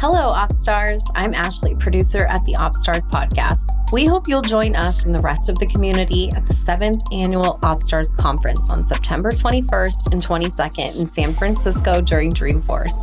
Hello, 0.00 0.30
OpStars. 0.30 1.02
I'm 1.14 1.34
Ashley, 1.34 1.74
producer 1.74 2.24
at 2.24 2.42
the 2.46 2.54
OpStars 2.54 3.06
podcast. 3.10 3.60
We 3.92 4.06
hope 4.06 4.26
you'll 4.28 4.40
join 4.40 4.74
us 4.74 5.04
and 5.04 5.14
the 5.14 5.22
rest 5.22 5.50
of 5.50 5.58
the 5.58 5.66
community 5.66 6.30
at 6.34 6.48
the 6.48 6.54
seventh 6.64 7.02
annual 7.12 7.58
OpStars 7.64 8.16
conference 8.16 8.62
on 8.70 8.86
September 8.86 9.30
21st 9.30 10.12
and 10.12 10.22
22nd 10.22 10.98
in 10.98 11.06
San 11.06 11.36
Francisco 11.36 12.00
during 12.00 12.32
Dreamforce. 12.32 12.96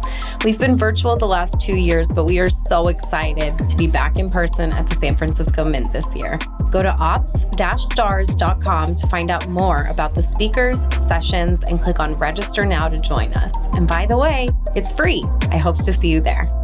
We've 0.43 0.57
been 0.57 0.75
virtual 0.75 1.15
the 1.15 1.27
last 1.27 1.61
two 1.61 1.77
years, 1.77 2.07
but 2.07 2.25
we 2.25 2.39
are 2.39 2.49
so 2.49 2.87
excited 2.87 3.59
to 3.59 3.75
be 3.75 3.85
back 3.85 4.17
in 4.17 4.31
person 4.31 4.75
at 4.75 4.89
the 4.89 4.95
San 4.95 5.15
Francisco 5.15 5.65
Mint 5.65 5.91
this 5.91 6.07
year. 6.15 6.39
Go 6.71 6.81
to 6.81 6.95
ops-stars.com 6.99 8.95
to 8.95 9.07
find 9.09 9.29
out 9.29 9.47
more 9.49 9.85
about 9.87 10.15
the 10.15 10.23
speakers, 10.23 10.77
sessions, 11.07 11.61
and 11.69 11.79
click 11.79 11.99
on 11.99 12.15
register 12.15 12.65
now 12.65 12.87
to 12.87 12.97
join 12.97 13.33
us. 13.33 13.53
And 13.75 13.87
by 13.87 14.07
the 14.07 14.17
way, 14.17 14.49
it's 14.75 14.95
free. 14.95 15.23
I 15.51 15.57
hope 15.57 15.85
to 15.85 15.93
see 15.93 16.07
you 16.07 16.21
there. 16.21 16.56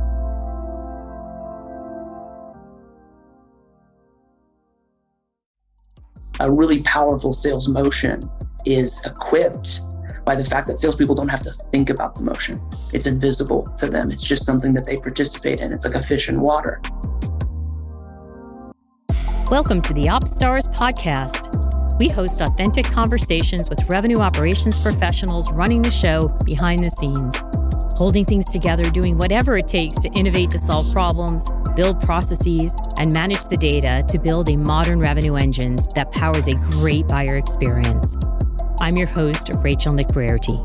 A 6.40 6.52
really 6.52 6.82
powerful 6.82 7.32
sales 7.32 7.70
motion 7.70 8.20
is 8.66 9.06
equipped 9.06 9.82
by 10.26 10.36
the 10.36 10.44
fact 10.44 10.68
that 10.68 10.80
salespeople 10.80 11.14
don't 11.14 11.28
have 11.28 11.44
to 11.44 11.52
think 11.52 11.92
about 11.92 12.16
the 12.16 12.24
motion. 12.24 12.60
It's 12.92 13.06
invisible 13.06 13.64
to 13.78 13.88
them. 13.88 14.10
It's 14.10 14.24
just 14.24 14.44
something 14.44 14.74
that 14.74 14.86
they 14.86 14.98
participate 14.98 15.60
in. 15.60 15.72
It's 15.72 15.86
like 15.86 15.96
a 15.96 16.02
fish 16.02 16.30
in 16.30 16.42
water. 16.42 16.82
Welcome 19.52 19.82
to 19.84 19.94
the 19.94 20.06
OpStars 20.06 20.74
podcast. 20.74 22.00
We 22.00 22.10
host 22.10 22.42
authentic 22.42 22.86
conversations 22.86 23.70
with 23.70 23.88
revenue 23.90 24.18
operations 24.18 24.80
professionals 24.80 25.52
running 25.52 25.84
the 25.84 25.92
show 25.92 26.30
behind 26.44 26.84
the 26.84 26.90
scenes, 26.90 27.38
holding 27.96 28.26
things 28.26 28.46
together, 28.46 28.90
doing 28.90 29.20
whatever 29.20 29.56
it 29.56 29.68
takes 29.68 29.94
to 30.02 30.10
innovate 30.14 30.50
to 30.52 30.58
solve 30.58 30.92
problems 30.92 31.48
build 31.76 32.02
processes, 32.02 32.76
and 32.98 33.12
manage 33.12 33.46
the 33.46 33.58
data 33.58 34.04
to 34.08 34.20
build 34.20 34.50
a 34.50 34.56
modern 34.56 35.00
revenue 35.00 35.36
engine 35.36 35.78
that 35.96 36.12
powers 36.12 36.48
a 36.48 36.54
great 36.72 37.08
buyer 37.08 37.38
experience. 37.38 38.16
I'm 38.82 38.96
your 38.98 39.08
host, 39.08 39.50
Rachel 39.62 39.92
McBrearty. 39.92 40.60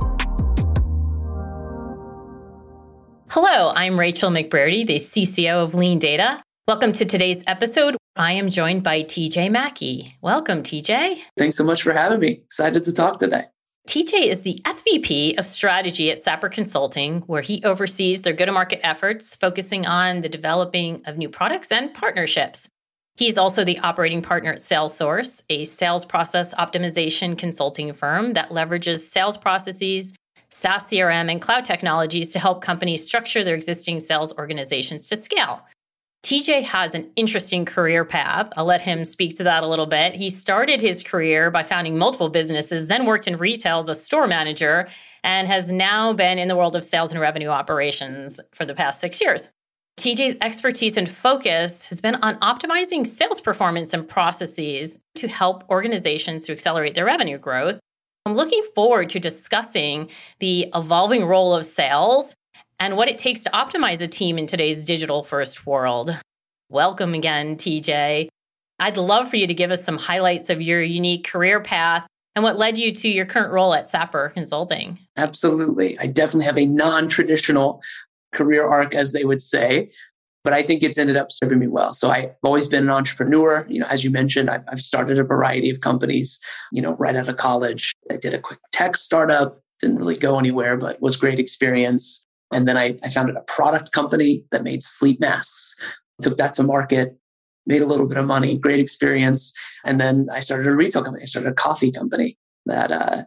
Hello, 3.31 3.73
I'm 3.75 3.99
Rachel 3.99 4.31
McBrearty, 4.31 4.87
the 4.87 4.97
CCO 4.97 5.63
of 5.63 5.73
LeanData. 5.73 6.41
Welcome 6.67 6.93
to 6.93 7.05
today's 7.05 7.43
episode. 7.47 7.97
I 8.17 8.33
am 8.33 8.51
joined 8.51 8.83
by 8.83 9.03
TJ 9.03 9.51
Mackey. 9.51 10.17
Welcome, 10.21 10.63
TJ. 10.63 11.19
Thanks 11.37 11.57
so 11.57 11.65
much 11.65 11.83
for 11.83 11.93
having 11.93 12.21
me. 12.21 12.43
Excited 12.45 12.85
to 12.85 12.93
talk 12.93 13.19
today. 13.19 13.45
TJ 13.89 14.27
is 14.27 14.43
the 14.43 14.61
SVP 14.67 15.39
of 15.39 15.47
strategy 15.47 16.11
at 16.11 16.23
Sapper 16.23 16.51
Consulting, 16.51 17.23
where 17.23 17.41
he 17.41 17.65
oversees 17.65 18.21
their 18.21 18.35
go 18.35 18.45
to 18.45 18.53
market 18.53 18.87
efforts, 18.87 19.35
focusing 19.35 19.87
on 19.87 20.21
the 20.21 20.29
developing 20.29 21.01
of 21.07 21.17
new 21.17 21.31
products 21.31 21.73
and 21.73 21.95
partnerships. 21.95 22.69
He's 23.17 23.39
also 23.39 23.65
the 23.65 23.79
operating 23.79 24.21
partner 24.21 24.53
at 24.53 24.59
SalesSource, 24.59 25.43
a 25.49 25.65
sales 25.65 26.05
process 26.05 26.53
optimization 26.57 27.39
consulting 27.39 27.95
firm 27.95 28.35
that 28.35 28.51
leverages 28.51 28.99
sales 28.99 29.39
processes, 29.39 30.13
SaaS 30.51 30.83
CRM, 30.83 31.31
and 31.31 31.41
cloud 31.41 31.65
technologies 31.65 32.31
to 32.35 32.39
help 32.39 32.61
companies 32.61 33.07
structure 33.07 33.43
their 33.43 33.55
existing 33.55 34.01
sales 34.01 34.37
organizations 34.37 35.07
to 35.07 35.17
scale. 35.17 35.63
TJ 36.25 36.65
has 36.65 36.95
an 36.95 37.11
interesting 37.17 37.65
career 37.65 38.05
path. 38.05 38.49
I'll 38.57 38.65
let 38.65 38.83
him 38.83 39.05
speak 39.05 39.37
to 39.37 39.45
that 39.45 39.63
a 39.63 39.69
little 39.69 39.87
bit. 39.87 40.15
He 40.15 40.31
started 40.31 40.81
his 40.81 41.03
career 41.03 41.51
by 41.51 41.63
founding 41.63 41.97
multiple 41.97 42.29
businesses, 42.29 42.89
then 42.89 43.07
worked 43.07 43.29
in 43.29 43.37
retail 43.37 43.79
as 43.79 43.89
a 43.89 43.95
store 43.95 44.27
manager, 44.27 44.89
and 45.23 45.47
has 45.47 45.71
now 45.71 46.13
been 46.13 46.39
in 46.39 46.49
the 46.49 46.57
world 46.57 46.75
of 46.75 46.85
sales 46.85 47.13
and 47.13 47.21
revenue 47.21 47.49
operations 47.49 48.41
for 48.53 48.65
the 48.65 48.75
past 48.75 49.01
six 49.01 49.21
years. 49.21 49.49
TJ's 49.99 50.37
expertise 50.43 50.97
and 50.97 51.09
focus 51.09 51.85
has 51.87 52.01
been 52.01 52.17
on 52.17 52.39
optimizing 52.41 53.07
sales 53.07 53.41
performance 53.41 53.93
and 53.93 54.07
processes 54.07 55.01
to 55.17 55.29
help 55.29 55.69
organizations 55.71 56.47
to 56.47 56.53
accelerate 56.53 56.95
their 56.95 57.05
revenue 57.05 57.39
growth. 57.39 57.81
I'm 58.25 58.35
looking 58.35 58.63
forward 58.75 59.11
to 59.11 59.19
discussing 59.19 60.11
the 60.39 60.69
evolving 60.75 61.25
role 61.25 61.55
of 61.55 61.65
sales 61.67 62.37
and 62.81 62.97
what 62.97 63.09
it 63.09 63.19
takes 63.19 63.43
to 63.43 63.51
optimize 63.51 64.01
a 64.01 64.09
team 64.09 64.39
in 64.39 64.47
today's 64.47 64.85
digital 64.85 65.23
first 65.23 65.67
world. 65.67 66.17
Welcome 66.69 67.15
again, 67.15 67.57
TJ. 67.57 68.29
I'd 68.79 68.97
love 68.97 69.29
for 69.29 69.37
you 69.37 69.47
to 69.47 69.55
give 69.55 69.71
us 69.71 69.85
some 69.85 69.97
highlights 69.97 70.51
of 70.51 70.63
your 70.63 70.81
unique 70.81 71.27
career 71.27 71.61
path 71.61 72.07
and 72.37 72.45
what 72.45 72.57
led 72.57 72.79
you 72.79 72.93
to 72.95 73.09
your 73.09 73.27
current 73.27 73.53
role 73.53 73.75
at 73.75 73.89
Sapper 73.89 74.29
Consulting. 74.29 74.99
Absolutely. 75.17 75.99
I 75.99 76.07
definitely 76.07 76.45
have 76.45 76.59
a 76.59 76.67
non 76.67 77.09
traditional 77.09 77.83
career 78.33 78.65
arc, 78.65 78.95
as 78.95 79.13
they 79.13 79.25
would 79.25 79.43
say, 79.43 79.91
but 80.45 80.53
I 80.53 80.63
think 80.63 80.85
it's 80.85 80.99
ended 80.99 81.17
up 81.17 81.33
serving 81.33 81.59
me 81.59 81.67
well. 81.67 81.95
So 81.95 82.11
I've 82.11 82.31
always 82.45 82.69
been 82.69 82.85
an 82.85 82.91
entrepreneur. 82.91 83.67
You 83.69 83.81
know, 83.81 83.87
as 83.87 84.05
you 84.05 84.11
mentioned, 84.11 84.51
I've, 84.51 84.63
I've 84.69 84.81
started 84.81 85.19
a 85.19 85.25
variety 85.25 85.71
of 85.71 85.81
companies, 85.81 86.41
you 86.71 86.81
know, 86.81 86.95
right 86.97 87.17
out 87.17 87.29
of 87.29 87.37
college. 87.39 87.93
I 88.11 88.19
did 88.19 88.35
a 88.35 88.39
quick 88.39 88.61
tech 88.71 88.97
startup, 88.97 89.61
didn't 89.81 89.97
really 89.97 90.17
go 90.17 90.39
anywhere, 90.39 90.77
but 90.77 91.01
was 91.03 91.17
great 91.17 91.41
experience. 91.41 92.25
And 92.53 92.67
then 92.67 92.77
I, 92.77 92.97
I 93.05 93.11
founded 93.11 93.37
a 93.37 93.43
product 93.43 93.93
company 93.93 94.45
that 94.51 94.63
made 94.63 94.83
sleep 94.83 95.21
masks, 95.21 95.77
took 96.23 96.39
that 96.39 96.55
to 96.55 96.63
market, 96.63 97.19
made 97.67 97.83
a 97.83 97.87
little 97.87 98.07
bit 98.07 98.19
of 98.19 98.27
money, 98.27 98.59
great 98.59 98.81
experience. 98.81 99.53
And 99.85 100.01
then 100.01 100.29
I 100.33 100.41
started 100.41 100.67
a 100.67 100.75
retail 100.75 101.05
company. 101.05 101.23
I 101.23 101.27
started 101.27 101.51
a 101.51 101.55
coffee 101.55 101.93
company 101.93 102.39
that 102.67 102.91
uh, 102.91 103.25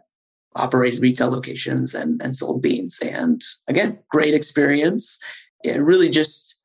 operated 0.56 1.00
retail 1.00 1.30
locations 1.30 1.94
and, 1.94 2.20
and 2.22 2.34
sold 2.34 2.60
beans. 2.60 2.98
And 3.00 3.40
again, 3.68 3.98
great 4.10 4.34
experience. 4.34 5.20
It 5.62 5.80
really 5.80 6.10
just 6.10 6.60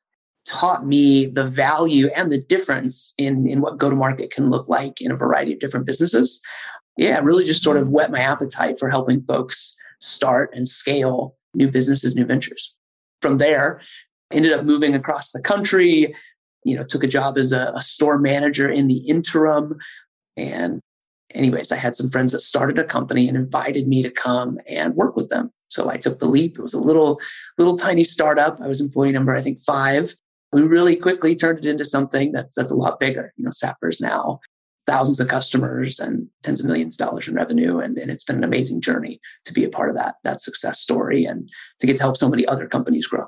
taught 0.46 0.86
me 0.86 1.26
the 1.26 1.44
value 1.44 2.08
and 2.16 2.32
the 2.32 2.42
difference 2.42 3.14
in, 3.18 3.46
in 3.48 3.60
what 3.60 3.78
go 3.78 3.90
to 3.90 3.96
market 3.96 4.32
can 4.32 4.50
look 4.50 4.68
like 4.68 5.00
in 5.00 5.12
a 5.12 5.16
variety 5.16 5.52
of 5.52 5.60
different 5.60 5.86
businesses. 5.86 6.40
Yeah, 6.96 7.20
really 7.22 7.44
just 7.44 7.62
sort 7.62 7.76
of 7.76 7.90
whet 7.90 8.10
my 8.10 8.20
appetite 8.20 8.78
for 8.78 8.90
helping 8.90 9.22
folks 9.22 9.76
start 10.00 10.50
and 10.52 10.66
scale 10.66 11.36
new 11.58 11.70
businesses, 11.70 12.16
new 12.16 12.24
ventures. 12.24 12.74
From 13.20 13.38
there, 13.38 13.80
ended 14.32 14.52
up 14.52 14.64
moving 14.64 14.94
across 14.94 15.32
the 15.32 15.42
country, 15.42 16.14
you 16.64 16.76
know, 16.76 16.82
took 16.82 17.04
a 17.04 17.08
job 17.08 17.36
as 17.36 17.52
a, 17.52 17.72
a 17.74 17.82
store 17.82 18.18
manager 18.18 18.68
in 18.68 18.88
the 18.88 18.98
interim. 18.98 19.76
And 20.36 20.80
anyways, 21.34 21.72
I 21.72 21.76
had 21.76 21.96
some 21.96 22.10
friends 22.10 22.32
that 22.32 22.40
started 22.40 22.78
a 22.78 22.84
company 22.84 23.28
and 23.28 23.36
invited 23.36 23.88
me 23.88 24.02
to 24.02 24.10
come 24.10 24.58
and 24.68 24.94
work 24.94 25.16
with 25.16 25.28
them. 25.28 25.50
So 25.68 25.90
I 25.90 25.96
took 25.96 26.18
the 26.18 26.28
leap. 26.28 26.58
It 26.58 26.62
was 26.62 26.74
a 26.74 26.80
little, 26.80 27.20
little 27.58 27.76
tiny 27.76 28.04
startup. 28.04 28.60
I 28.60 28.68
was 28.68 28.80
employee 28.80 29.12
number, 29.12 29.34
I 29.34 29.42
think, 29.42 29.62
five. 29.62 30.14
We 30.52 30.62
really 30.62 30.96
quickly 30.96 31.36
turned 31.36 31.58
it 31.58 31.66
into 31.66 31.84
something 31.84 32.32
that's 32.32 32.54
that's 32.54 32.70
a 32.70 32.76
lot 32.76 32.98
bigger. 32.98 33.34
You 33.36 33.44
know, 33.44 33.50
Sapper's 33.50 34.00
now 34.00 34.40
thousands 34.88 35.20
of 35.20 35.28
customers 35.28 36.00
and 36.00 36.26
tens 36.42 36.60
of 36.60 36.66
millions 36.66 36.98
of 36.98 37.06
dollars 37.06 37.28
in 37.28 37.34
revenue. 37.34 37.78
And, 37.78 37.98
and 37.98 38.10
it's 38.10 38.24
been 38.24 38.36
an 38.36 38.44
amazing 38.44 38.80
journey 38.80 39.20
to 39.44 39.52
be 39.52 39.62
a 39.62 39.68
part 39.68 39.90
of 39.90 39.96
that, 39.96 40.14
that 40.24 40.40
success 40.40 40.80
story 40.80 41.26
and 41.26 41.48
to 41.80 41.86
get 41.86 41.98
to 41.98 42.02
help 42.02 42.16
so 42.16 42.28
many 42.28 42.46
other 42.46 42.66
companies 42.66 43.06
grow. 43.06 43.26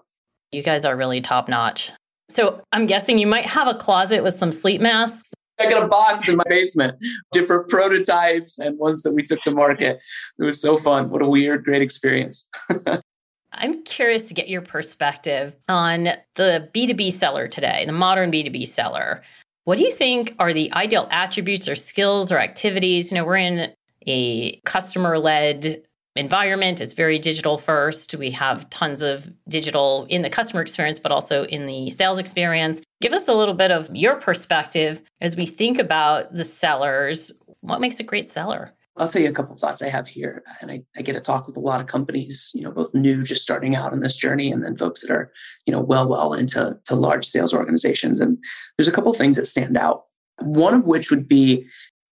You 0.53 0.63
guys 0.63 0.87
are 0.87 0.97
really 0.97 1.21
top 1.21 1.49
notch. 1.49 1.93
So 2.31 2.63
I'm 2.73 2.87
guessing 2.87 3.19
you 3.19 3.27
might 3.27 3.45
have 3.45 3.69
a 3.69 3.75
closet 3.75 4.23
with 4.23 4.37
some 4.37 4.53
sleep 4.53 4.81
masks. 4.81 5.35
I 5.61 5.69
got 5.69 5.83
a 5.83 5.89
box 5.89 6.29
in 6.29 6.37
my 6.37 6.45
basement, 6.49 6.97
different 7.33 7.69
prototypes 7.69 8.59
and 8.59 8.79
ones 8.79 9.03
that 9.03 9.13
we 9.13 9.23
took 9.23 9.43
to 9.43 9.51
market. 9.51 10.01
It 10.39 10.43
was 10.43 10.63
so 10.63 10.79
fun. 10.79 11.11
What 11.11 11.21
a 11.21 11.29
weird, 11.29 11.65
great 11.65 11.83
experience. 11.83 12.49
I'm 13.53 13.83
curious 13.83 14.23
to 14.29 14.35
get 14.35 14.49
your 14.49 14.63
perspective 14.63 15.55
on 15.69 16.05
the 16.37 16.71
B2B 16.73 17.13
seller 17.13 17.49
today, 17.49 17.85
the 17.85 17.93
modern 17.93 18.33
B2B 18.33 18.67
seller. 18.67 19.23
What 19.65 19.79
do 19.79 19.85
you 19.85 19.93
think 19.93 20.35
are 20.39 20.53
the 20.53 20.73
ideal 20.73 21.07
attributes 21.11 21.69
or 21.69 21.75
skills 21.75 22.33
or 22.33 22.39
activities? 22.39 23.11
You 23.11 23.19
know, 23.19 23.25
we're 23.25 23.37
in 23.37 23.73
a 24.07 24.61
customer 24.65 25.19
led 25.19 25.83
environment. 26.17 26.81
It's 26.81 26.95
very 26.95 27.19
digital 27.19 27.59
first. 27.59 28.15
We 28.15 28.31
have 28.33 28.69
tons 28.71 29.03
of 29.03 29.31
digital 29.49 30.07
in 30.09 30.23
the 30.23 30.31
customer 30.31 30.63
experience, 30.63 30.99
but 30.99 31.13
also 31.13 31.45
in 31.45 31.67
the 31.67 31.91
sales 31.91 32.19
experience. 32.19 32.81
Give 33.01 33.13
us 33.13 33.29
a 33.29 33.35
little 33.35 33.55
bit 33.55 33.71
of 33.71 33.95
your 33.95 34.17
perspective 34.17 35.03
as 35.21 35.37
we 35.37 35.47
think 35.47 35.79
about 35.79 36.35
the 36.35 36.45
sellers. 36.45 37.31
What 37.61 37.81
makes 37.81 38.01
a 38.01 38.05
great 38.05 38.29
seller? 38.29 38.73
I'll 38.97 39.09
tell 39.09 39.23
you 39.23 39.29
a 39.29 39.33
couple 39.33 39.55
of 39.55 39.61
thoughts 39.61 39.83
I 39.83 39.89
have 39.89 40.09
here. 40.09 40.43
And 40.61 40.71
I, 40.71 40.83
I, 40.97 41.03
get 41.03 41.13
to 41.13 41.21
talk 41.21 41.47
with 41.47 41.57
a 41.57 41.61
lot 41.61 41.81
of 41.81 41.87
companies, 41.87 42.51
you 42.55 42.63
know, 42.63 42.73
both 42.73 42.93
new, 42.93 43.23
just 43.23 43.43
starting 43.43 43.77
out 43.77 43.93
on 43.93 44.01
this 44.01 44.17
journey, 44.17 44.51
and 44.51 44.65
then 44.65 44.77
folks 44.77 45.01
that 45.03 45.13
are, 45.13 45.33
you 45.65 45.73
know, 45.73 45.81
well, 45.81 46.09
well 46.09 46.35
into 46.35 46.79
to 46.85 46.95
large 46.95 47.27
sales 47.27 47.55
organizations. 47.55 48.21
And 48.21 48.37
there's 48.77 48.89
a 48.89 48.93
couple 48.93 49.13
things 49.13 49.37
that 49.37 49.47
stand 49.47 49.77
out. 49.77 50.05
One 50.41 50.75
of 50.75 50.87
which 50.87 51.11
would 51.11 51.29
be 51.29 51.67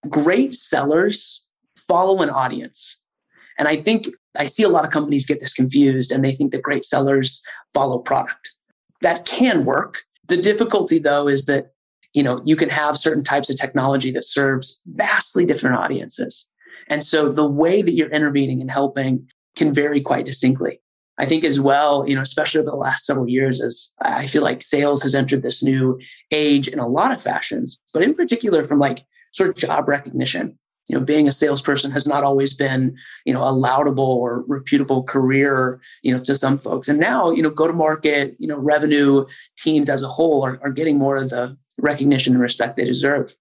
great 0.08 0.54
sellers 0.54 1.46
follow 1.78 2.22
an 2.22 2.30
audience. 2.30 3.00
And 3.58 3.68
I 3.68 3.76
think 3.76 4.06
I 4.38 4.46
see 4.46 4.64
a 4.64 4.70
lot 4.70 4.86
of 4.86 4.92
companies 4.92 5.26
get 5.26 5.40
this 5.40 5.54
confused 5.54 6.12
and 6.12 6.24
they 6.24 6.32
think 6.32 6.52
that 6.52 6.62
great 6.62 6.86
sellers 6.86 7.42
follow 7.74 8.00
product. 8.00 8.52
That 9.02 9.26
can 9.26 9.66
work. 9.66 10.04
The 10.28 10.38
difficulty 10.38 11.00
though 11.00 11.28
is 11.28 11.46
that 11.48 11.72
you 12.14 12.24
know 12.24 12.42
you 12.44 12.56
can 12.56 12.70
have 12.70 12.98
certain 12.98 13.24
types 13.24 13.50
of 13.50 13.58
technology 13.58 14.12
that 14.12 14.24
serves 14.24 14.80
vastly 14.88 15.46
different 15.46 15.78
audiences 15.78 16.48
and 16.90 17.04
so 17.04 17.32
the 17.32 17.48
way 17.48 17.82
that 17.82 17.94
you're 17.94 18.10
intervening 18.10 18.62
and 18.62 18.72
helping 18.72 19.28
can 19.56 19.74
vary 19.74 20.02
quite 20.02 20.26
distinctly. 20.26 20.82
I 21.18 21.26
think 21.26 21.44
as 21.44 21.60
well, 21.60 22.08
you 22.08 22.16
know, 22.16 22.22
especially 22.22 22.62
over 22.62 22.70
the 22.70 22.76
last 22.76 23.06
several 23.06 23.28
years, 23.28 23.62
as 23.62 23.92
I 24.02 24.28
feel 24.28 24.44
like 24.44 24.62
sales 24.62 25.02
has 25.02 25.16
entered 25.16 25.42
this 25.42 25.64
new 25.64 26.00
age 26.32 26.68
in 26.68 26.80
a 26.80 26.88
lot 26.88 27.12
of 27.12 27.22
fashions, 27.22 27.80
but 27.94 28.04
in 28.04 28.14
particular 28.14 28.64
from 28.64 28.80
like 28.80 29.04
sort 29.34 29.50
of 29.50 29.56
job 29.56 29.88
recognition. 29.88 30.58
You 30.90 30.98
know, 30.98 31.04
being 31.04 31.28
a 31.28 31.34
salesperson 31.34 31.92
has 31.92 32.08
not 32.08 32.24
always 32.24 32.54
been, 32.54 32.96
you 33.26 33.34
know, 33.34 33.44
a 33.44 33.52
laudable 33.52 34.06
or 34.06 34.46
reputable 34.48 35.04
career, 35.04 35.82
you 36.02 36.14
know, 36.14 36.20
to 36.20 36.34
some 36.34 36.58
folks. 36.58 36.88
And 36.88 36.98
now, 36.98 37.30
you 37.30 37.44
know, 37.44 37.50
go 37.50 37.68
to 37.68 37.74
market, 37.74 38.38
you 38.40 38.48
know, 38.48 38.56
revenue 38.56 39.26
teams 39.58 39.90
as 39.90 40.02
a 40.02 40.08
whole 40.08 40.46
are, 40.46 40.60
are 40.64 40.72
getting 40.72 40.98
more 40.98 41.18
of 41.18 41.30
the 41.30 41.58
recognition 41.78 42.34
and 42.34 42.42
respect 42.42 42.78
they 42.78 42.86
deserve. 42.86 43.36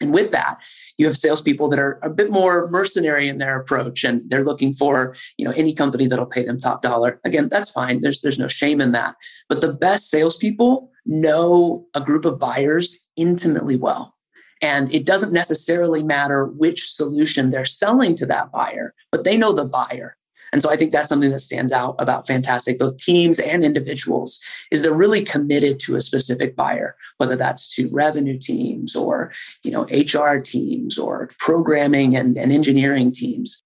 And 0.00 0.12
with 0.12 0.30
that, 0.32 0.58
you 0.98 1.06
have 1.06 1.16
salespeople 1.16 1.68
that 1.70 1.78
are 1.78 1.98
a 2.02 2.10
bit 2.10 2.30
more 2.30 2.68
mercenary 2.68 3.28
in 3.28 3.38
their 3.38 3.58
approach 3.58 4.04
and 4.04 4.22
they're 4.28 4.44
looking 4.44 4.74
for, 4.74 5.16
you 5.38 5.44
know, 5.44 5.52
any 5.52 5.74
company 5.74 6.06
that'll 6.06 6.26
pay 6.26 6.44
them 6.44 6.60
top 6.60 6.82
dollar. 6.82 7.20
Again, 7.24 7.48
that's 7.48 7.70
fine. 7.70 8.00
There's 8.00 8.20
there's 8.20 8.38
no 8.38 8.48
shame 8.48 8.80
in 8.80 8.92
that. 8.92 9.16
But 9.48 9.60
the 9.60 9.72
best 9.72 10.10
salespeople 10.10 10.90
know 11.06 11.86
a 11.94 12.00
group 12.00 12.24
of 12.24 12.38
buyers 12.38 12.98
intimately 13.16 13.76
well. 13.76 14.14
And 14.62 14.92
it 14.94 15.04
doesn't 15.04 15.32
necessarily 15.32 16.02
matter 16.02 16.46
which 16.46 16.90
solution 16.90 17.50
they're 17.50 17.64
selling 17.66 18.16
to 18.16 18.26
that 18.26 18.50
buyer, 18.52 18.94
but 19.12 19.24
they 19.24 19.36
know 19.36 19.52
the 19.52 19.66
buyer. 19.66 20.15
And 20.52 20.62
so 20.62 20.70
I 20.70 20.76
think 20.76 20.92
that's 20.92 21.08
something 21.08 21.30
that 21.30 21.40
stands 21.40 21.72
out 21.72 21.96
about 21.98 22.26
Fantastic, 22.26 22.78
both 22.78 22.96
teams 22.98 23.38
and 23.40 23.64
individuals, 23.64 24.40
is 24.70 24.82
they're 24.82 24.92
really 24.92 25.24
committed 25.24 25.80
to 25.80 25.96
a 25.96 26.00
specific 26.00 26.56
buyer, 26.56 26.96
whether 27.18 27.36
that's 27.36 27.74
to 27.74 27.88
revenue 27.90 28.38
teams 28.38 28.96
or, 28.96 29.32
you 29.64 29.70
know, 29.70 29.86
HR 29.90 30.40
teams 30.40 30.98
or 30.98 31.30
programming 31.38 32.16
and, 32.16 32.36
and 32.36 32.52
engineering 32.52 33.12
teams. 33.12 33.62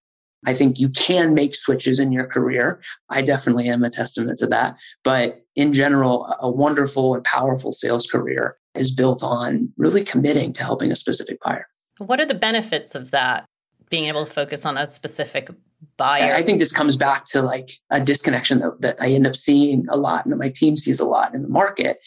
I 0.46 0.54
think 0.54 0.78
you 0.78 0.88
can 0.88 1.34
make 1.34 1.54
switches 1.54 2.00
in 2.00 2.12
your 2.12 2.26
career. 2.26 2.80
I 3.10 3.22
definitely 3.22 3.68
am 3.68 3.84
a 3.84 3.90
testament 3.90 4.38
to 4.38 4.46
that. 4.48 4.76
But 5.04 5.42
in 5.54 5.72
general, 5.72 6.34
a 6.40 6.50
wonderful 6.50 7.14
and 7.14 7.24
powerful 7.24 7.72
sales 7.72 8.06
career 8.10 8.56
is 8.74 8.94
built 8.94 9.22
on 9.22 9.72
really 9.76 10.02
committing 10.02 10.52
to 10.54 10.64
helping 10.64 10.90
a 10.90 10.96
specific 10.96 11.38
buyer. 11.44 11.66
What 11.98 12.20
are 12.20 12.26
the 12.26 12.34
benefits 12.34 12.94
of 12.94 13.10
that? 13.10 13.44
Being 13.90 14.06
able 14.06 14.24
to 14.24 14.30
focus 14.30 14.64
on 14.64 14.78
a 14.78 14.86
specific 14.86 15.50
buyer. 15.96 16.32
I 16.34 16.42
think 16.42 16.58
this 16.58 16.72
comes 16.72 16.96
back 16.96 17.24
to 17.26 17.42
like 17.42 17.72
a 17.90 18.00
disconnection 18.00 18.60
that, 18.60 18.80
that 18.80 18.96
I 19.00 19.08
end 19.08 19.26
up 19.26 19.36
seeing 19.36 19.86
a 19.90 19.96
lot 19.96 20.24
and 20.24 20.32
that 20.32 20.38
my 20.38 20.48
team 20.48 20.76
sees 20.76 21.00
a 21.00 21.04
lot 21.04 21.34
in 21.34 21.42
the 21.42 21.48
market. 21.48 21.98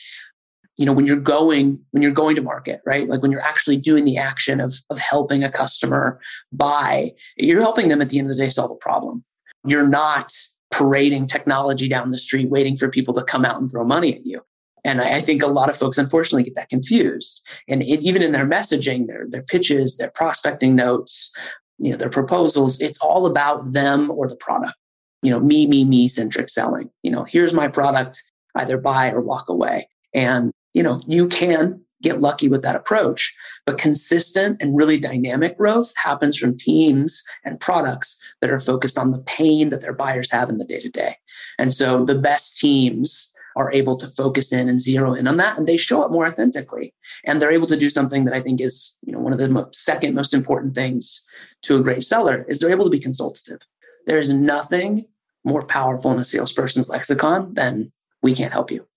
You 0.77 0.85
know, 0.85 0.94
when 0.94 1.06
you're 1.06 1.19
going, 1.19 1.80
when 1.91 2.01
you're 2.01 2.12
going 2.12 2.35
to 2.35 2.41
market, 2.41 2.81
right? 2.85 3.07
Like 3.07 3.21
when 3.21 3.31
you're 3.31 3.41
actually 3.41 3.77
doing 3.77 4.06
the 4.06 4.18
action 4.18 4.59
of, 4.59 4.74
of 4.89 4.97
helping 4.97 5.44
a 5.44 5.51
customer 5.51 6.19
buy, 6.51 7.12
you're 7.38 7.62
helping 7.62 7.89
them 7.89 8.01
at 8.01 8.09
the 8.09 8.18
end 8.18 8.30
of 8.30 8.35
the 8.35 8.44
day 8.44 8.50
solve 8.50 8.71
a 8.71 8.75
problem. 8.75 9.24
You're 9.68 9.88
not 9.88 10.33
parading 10.71 11.27
technology 11.27 11.88
down 11.88 12.09
the 12.09 12.18
street, 12.18 12.50
waiting 12.50 12.75
for 12.75 12.89
people 12.89 13.13
to 13.13 13.24
come 13.24 13.45
out 13.45 13.62
and 13.62 13.69
throw 13.69 13.83
money 13.83 14.15
at 14.15 14.25
you. 14.25 14.41
And 14.85 15.00
I, 15.00 15.21
think 15.21 15.41
a 15.41 15.47
lot 15.47 15.69
of 15.69 15.77
folks 15.77 15.97
unfortunately 15.97 16.44
get 16.44 16.56
that 16.56 16.68
confused. 16.68 17.45
And 17.69 17.81
it, 17.83 18.01
even 18.01 18.21
in 18.21 18.33
their 18.33 18.45
messaging, 18.45 19.07
their, 19.07 19.25
their 19.30 19.44
pitches, 19.44 19.97
their 19.97 20.12
prospecting 20.12 20.75
notes, 20.75 21.31
you 21.79 21.91
know, 21.91 21.97
their 21.97 22.09
proposals, 22.09 22.79
it's 22.79 23.01
all 23.01 23.25
about 23.25 23.71
them 23.71 24.11
or 24.11 24.27
the 24.27 24.35
product. 24.35 24.75
You 25.21 25.31
know, 25.31 25.39
me, 25.39 25.67
me, 25.67 25.85
me 25.85 26.07
centric 26.07 26.49
selling. 26.49 26.89
You 27.01 27.11
know, 27.11 27.23
here's 27.23 27.53
my 27.53 27.67
product, 27.67 28.21
either 28.55 28.77
buy 28.77 29.11
or 29.11 29.21
walk 29.21 29.49
away. 29.49 29.87
And, 30.13 30.51
you 30.73 30.83
know, 30.83 30.99
you 31.07 31.27
can 31.27 31.81
get 32.01 32.19
lucky 32.19 32.49
with 32.49 32.61
that 32.63 32.75
approach, 32.75 33.33
but 33.65 33.77
consistent 33.77 34.57
and 34.59 34.77
really 34.77 34.99
dynamic 34.99 35.57
growth 35.57 35.93
happens 35.95 36.37
from 36.37 36.57
teams 36.57 37.23
and 37.45 37.59
products 37.59 38.19
that 38.41 38.51
are 38.51 38.59
focused 38.59 38.99
on 38.99 39.11
the 39.11 39.19
pain 39.19 39.69
that 39.69 39.81
their 39.81 39.93
buyers 39.93 40.29
have 40.29 40.49
in 40.49 40.57
the 40.57 40.65
day 40.65 40.81
to 40.81 40.89
day. 40.89 41.15
And 41.57 41.73
so 41.73 42.03
the 42.03 42.19
best 42.19 42.59
teams 42.59 43.33
are 43.55 43.71
able 43.71 43.95
to 43.97 44.07
focus 44.07 44.51
in 44.51 44.67
and 44.67 44.79
zero 44.79 45.13
in 45.13 45.27
on 45.27 45.37
that 45.37 45.57
and 45.57 45.67
they 45.67 45.77
show 45.77 46.01
up 46.01 46.11
more 46.11 46.25
authentically 46.25 46.93
and 47.23 47.41
they're 47.41 47.51
able 47.51 47.67
to 47.67 47.77
do 47.77 47.89
something 47.89 48.25
that 48.25 48.33
i 48.33 48.39
think 48.39 48.59
is 48.59 48.97
you 49.05 49.13
know 49.13 49.19
one 49.19 49.31
of 49.31 49.39
the 49.39 49.69
second 49.71 50.15
most 50.15 50.33
important 50.33 50.73
things 50.73 51.23
to 51.63 51.77
a 51.77 51.83
great 51.83 52.04
seller 52.04 52.45
is 52.48 52.60
they're 52.60 52.71
able 52.71 52.86
to 52.86 52.92
be 52.92 53.00
consultative. 53.00 53.60
There 54.06 54.19
is 54.19 54.33
nothing 54.33 55.06
more 55.44 55.65
powerful 55.65 56.12
in 56.12 56.19
a 56.19 56.24
salesperson's 56.24 56.89
lexicon 56.89 57.54
than 57.54 57.92
we 58.21 58.33
can't 58.33 58.54
help 58.54 58.71
you. 58.71 58.88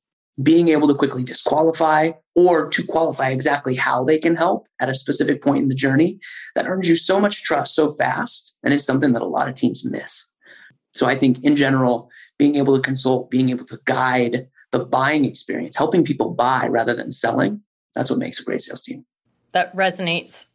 Being 0.42 0.68
able 0.68 0.86
to 0.88 0.94
quickly 0.94 1.24
disqualify 1.24 2.12
or 2.34 2.68
to 2.68 2.86
qualify 2.86 3.30
exactly 3.30 3.74
how 3.74 4.04
they 4.04 4.18
can 4.18 4.36
help 4.36 4.68
at 4.80 4.90
a 4.90 4.94
specific 4.94 5.42
point 5.42 5.62
in 5.62 5.68
the 5.68 5.74
journey 5.74 6.20
that 6.54 6.66
earns 6.66 6.88
you 6.88 6.96
so 6.96 7.18
much 7.18 7.42
trust 7.42 7.74
so 7.74 7.90
fast 7.90 8.58
and 8.62 8.74
is 8.74 8.84
something 8.84 9.14
that 9.14 9.22
a 9.22 9.26
lot 9.26 9.48
of 9.48 9.54
teams 9.54 9.84
miss. 9.84 10.28
So 10.92 11.06
I 11.06 11.14
think 11.14 11.42
in 11.42 11.56
general, 11.56 12.10
being 12.38 12.56
able 12.56 12.76
to 12.76 12.82
consult, 12.82 13.30
being 13.30 13.48
able 13.48 13.64
to 13.64 13.78
guide 13.86 14.48
the 14.72 14.84
buying 14.84 15.24
experience, 15.24 15.76
helping 15.76 16.04
people 16.04 16.34
buy 16.34 16.68
rather 16.68 16.94
than 16.94 17.12
selling, 17.12 17.62
that's 17.94 18.10
what 18.10 18.18
makes 18.18 18.40
a 18.40 18.44
great 18.44 18.60
sales 18.60 18.82
team. 18.82 19.06
That 19.52 19.74
resonates 19.74 20.46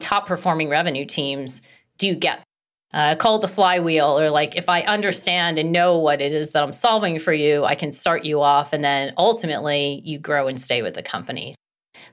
top 0.00 0.26
performing 0.26 0.68
revenue 0.68 1.04
teams 1.04 1.62
do 1.98 2.14
get 2.14 2.42
uh, 2.92 3.14
it 3.14 3.40
the 3.40 3.48
flywheel 3.48 4.18
or 4.18 4.30
like 4.30 4.56
if 4.56 4.68
i 4.68 4.80
understand 4.82 5.58
and 5.58 5.70
know 5.70 5.96
what 5.96 6.20
it 6.20 6.32
is 6.32 6.50
that 6.50 6.62
i'm 6.62 6.72
solving 6.72 7.18
for 7.18 7.32
you 7.32 7.64
i 7.64 7.74
can 7.74 7.92
start 7.92 8.24
you 8.24 8.40
off 8.40 8.72
and 8.72 8.82
then 8.82 9.12
ultimately 9.16 10.02
you 10.04 10.18
grow 10.18 10.48
and 10.48 10.60
stay 10.60 10.82
with 10.82 10.94
the 10.94 11.02
company. 11.02 11.54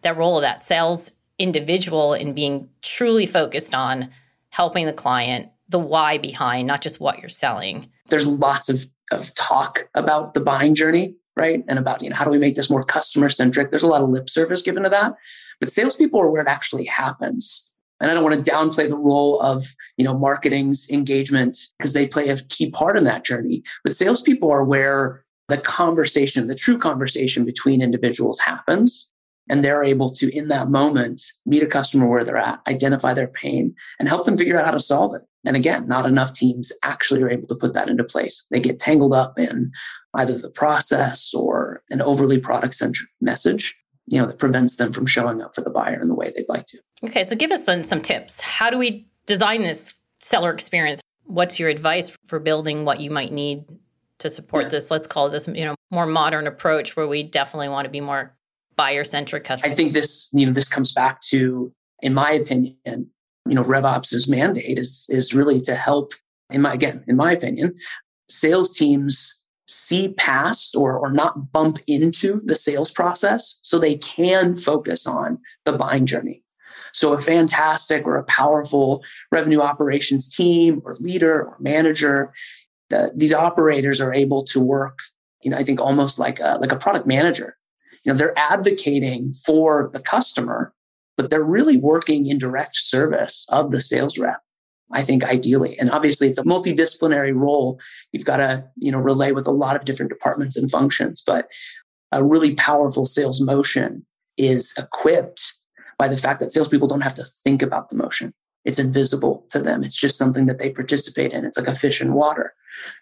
That 0.02 0.18
role 0.18 0.38
of 0.38 0.42
that 0.42 0.62
sales 0.62 1.12
individual 1.40 2.14
in 2.14 2.34
being 2.34 2.70
truly 2.82 3.26
focused 3.26 3.76
on 3.76 4.10
helping 4.50 4.86
the 4.86 4.94
client 4.94 5.50
the 5.70 5.80
why 5.80 6.18
behind 6.18 6.66
not 6.66 6.82
just 6.82 7.00
what 7.00 7.20
you're 7.20 7.30
selling. 7.30 7.90
There's 8.10 8.28
lots 8.28 8.70
of, 8.70 8.86
of 9.12 9.34
talk 9.36 9.90
about 9.96 10.34
the 10.34 10.40
buying 10.40 10.76
journey 10.76 11.16
right? 11.36 11.64
And 11.68 11.78
about 11.78 12.02
you 12.02 12.10
know 12.10 12.16
how 12.16 12.26
do 12.26 12.32
we 12.32 12.40
make 12.40 12.56
this 12.56 12.68
more 12.68 12.82
customer 12.82 13.30
centric 13.30 13.70
there's 13.70 13.84
a 13.84 13.88
lot 13.88 14.02
of 14.02 14.10
lip 14.10 14.28
service 14.28 14.64
given 14.64 14.84
to 14.84 14.90
that. 14.90 15.14
But 15.60 15.70
salespeople 15.70 16.20
are 16.20 16.32
where 16.32 16.42
it 16.42 16.48
actually 16.48 16.86
happens 16.86 17.67
and 18.00 18.12
I 18.12 18.14
don't 18.14 18.24
want 18.24 18.44
to 18.44 18.52
downplay 18.52 18.88
the 18.88 18.98
role 18.98 19.40
of, 19.42 19.64
you 19.98 20.06
know, 20.06 20.18
marketing's 20.18 20.90
engagement 20.90 21.58
because 21.78 21.94
they 21.94 22.08
play 22.08 22.30
a 22.30 22.38
key 22.38 22.70
part 22.70 22.98
in 22.98 23.04
that 23.06 23.26
journey. 23.26 23.64
But 23.84 23.96
salespeople 23.96 24.52
are 24.52 24.64
where 24.64 25.24
the 25.48 25.58
conversation, 25.58 26.48
the 26.48 26.56
true 26.56 26.78
conversation 26.78 27.46
between 27.46 27.82
individuals 27.82 28.40
happens. 28.40 29.12
And 29.50 29.64
they're 29.64 29.84
able 29.84 30.10
to, 30.16 30.36
in 30.36 30.50
that 30.50 30.70
moment, 30.70 31.22
meet 31.46 31.64
a 31.64 31.68
customer 31.68 32.06
where 32.06 32.22
they're 32.22 32.36
at, 32.36 32.60
identify 32.68 33.14
their 33.14 33.30
pain, 33.30 33.74
and 33.98 34.10
help 34.10 34.26
them 34.26 34.38
figure 34.38 34.58
out 34.58 34.66
how 34.66 34.72
to 34.72 34.80
solve 34.80 35.16
it. 35.16 35.22
And 35.46 35.56
again, 35.56 35.88
not 35.88 36.06
enough 36.06 36.34
teams 36.34 36.74
actually 36.84 37.24
are 37.24 37.30
able 37.30 37.48
to 37.48 37.56
put 37.56 37.74
that 37.74 37.88
into 37.88 38.04
place. 38.04 38.46
They 38.52 38.60
get 38.60 38.80
tangled 38.80 39.14
up 39.14 39.40
in 39.40 39.72
either 40.16 40.38
the 40.38 40.50
process 40.50 41.34
or 41.34 41.82
an 41.90 42.02
overly 42.02 42.42
product 42.42 42.76
centric 42.76 43.10
message 43.22 43.74
you 44.08 44.20
know, 44.20 44.26
that 44.26 44.40
prevents 44.40 44.78
them 44.78 44.94
from 44.94 45.06
showing 45.06 45.42
up 45.42 45.54
for 45.54 45.62
the 45.62 45.70
buyer 45.70 46.00
in 46.02 46.08
the 46.08 46.16
way 46.16 46.32
they'd 46.36 46.50
like 46.50 46.66
to. 46.68 46.80
Okay, 47.04 47.24
so 47.24 47.36
give 47.36 47.52
us 47.52 47.66
then 47.66 47.84
some 47.84 48.02
tips. 48.02 48.40
How 48.40 48.70
do 48.70 48.78
we 48.78 49.08
design 49.26 49.64
this 49.64 49.94
seller 50.20 50.52
experience? 50.52 51.02
What's 51.26 51.60
your 51.60 51.70
advice 51.70 52.12
for 52.26 52.40
building 52.40 52.86
what 52.86 53.02
you 53.02 53.12
might 53.12 53.34
need 53.34 53.66
to 54.20 54.30
support 54.30 54.64
yeah. 54.64 54.70
this? 54.70 54.90
Let's 54.90 55.08
call 55.08 55.30
this, 55.30 55.48
you 55.48 55.66
know, 55.66 55.76
more 55.92 56.06
modern 56.06 56.48
approach 56.48 56.96
where 56.96 57.08
we 57.08 57.24
definitely 57.24 57.70
want 57.70 57.86
to 57.86 57.90
be 57.90 58.00
more 58.00 58.36
buyer 58.78 59.04
centric 59.04 59.44
customers. 59.44 59.74
I 59.74 59.76
think 59.76 59.92
this, 59.92 60.30
you 60.34 60.46
know, 60.46 60.54
this 60.54 60.70
comes 60.70 60.94
back 60.94 61.20
to, 61.30 61.72
in 62.02 62.14
my 62.14 62.32
opinion, 62.32 62.78
you 62.86 63.56
know, 63.56 63.64
RevOps' 63.64 64.28
mandate 64.30 64.80
is 64.80 65.08
is 65.10 65.34
really 65.34 65.62
to 65.62 65.76
help. 65.76 66.14
In 66.50 66.62
my 66.62 66.74
again, 66.74 67.04
in 67.08 67.18
my 67.18 67.34
opinion, 67.34 67.76
sales 68.30 68.76
teams 68.76 69.37
see 69.68 70.14
past 70.14 70.76
or, 70.76 70.98
or 70.98 71.12
not 71.12 71.52
bump 71.52 71.80
into 71.88 72.42
the 72.46 72.56
sales 72.56 72.92
process 72.92 73.60
so 73.64 73.78
they 73.78 73.96
can 73.96 74.56
focus 74.56 75.06
on 75.06 75.38
the 75.66 75.74
buying 75.74 76.06
journey. 76.06 76.44
So, 76.94 77.14
a 77.14 77.22
fantastic 77.22 78.06
or 78.06 78.18
a 78.18 78.24
powerful 78.24 79.04
revenue 79.32 79.60
operations 79.60 80.34
team 80.34 80.82
or 80.86 80.96
leader 81.00 81.44
or 81.44 81.58
manager, 81.60 82.34
the, 82.90 83.12
these 83.16 83.34
operators 83.34 84.00
are 84.00 84.14
able 84.14 84.44
to 84.46 84.60
work, 84.60 85.00
you 85.42 85.52
know, 85.52 85.58
I 85.58 85.64
think 85.64 85.80
almost 85.82 86.18
like 86.18 86.40
a, 86.40 86.58
like 86.60 86.72
a 86.72 86.80
product 86.80 87.06
manager. 87.06 87.58
You 88.04 88.12
know, 88.12 88.18
they're 88.18 88.38
advocating 88.38 89.34
for 89.34 89.90
the 89.94 90.00
customer, 90.00 90.74
but 91.18 91.30
they're 91.30 91.44
really 91.44 91.78
working 91.78 92.28
in 92.28 92.38
direct 92.38 92.78
service 92.78 93.46
of 93.50 93.72
the 93.72 93.82
sales 93.82 94.18
rep. 94.18 94.42
I 94.94 95.02
think 95.02 95.24
ideally. 95.26 95.78
And 95.80 95.90
obviously 95.92 96.30
it's 96.30 96.40
a 96.40 96.44
multidisciplinary 96.44 97.36
role. 97.36 97.80
You've 98.12 98.26
got 98.26 98.38
to, 98.38 98.66
you 98.78 98.92
know, 98.92 99.00
relay 99.00 99.32
with 99.32 99.48
a 99.48 99.52
lot 99.52 99.76
of 99.76 99.86
different 99.86 100.10
departments 100.10 100.56
and 100.56 100.72
functions, 100.72 101.24
but 101.26 101.48
a 102.12 102.24
really 102.24 102.56
powerful 102.56 103.06
sales 103.06 103.42
motion 103.42 104.06
is 104.38 104.74
equipped 104.78 105.54
by 105.98 106.08
the 106.08 106.18
fact 106.18 106.40
that 106.40 106.52
salespeople 106.52 106.88
don't 106.88 107.02
have 107.02 107.16
to 107.16 107.24
think 107.24 107.62
about 107.62 107.90
the 107.90 107.96
motion. 107.96 108.34
It's 108.66 108.80
invisible 108.80 109.46
to 109.50 109.62
them. 109.62 109.84
It's 109.84 109.96
just 109.96 110.18
something 110.18 110.46
that 110.46 110.60
they 110.60 110.70
participate 110.70 111.34
in. 111.34 111.46
It's 111.46 111.58
like 111.58 111.68
a 111.68 111.76
fish 111.76 112.02
in 112.02 112.14
water. 112.14 112.54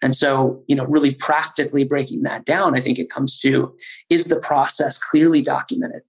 And 0.02 0.14
so, 0.14 0.62
you 0.68 0.74
know, 0.74 0.86
really 0.86 1.14
practically 1.14 1.84
breaking 1.84 2.22
that 2.22 2.44
down, 2.44 2.74
I 2.74 2.80
think 2.80 2.98
it 2.98 3.10
comes 3.10 3.38
to 3.40 3.74
is 4.08 4.26
the 4.26 4.40
process 4.40 5.02
clearly 5.02 5.42
documented? 5.42 6.02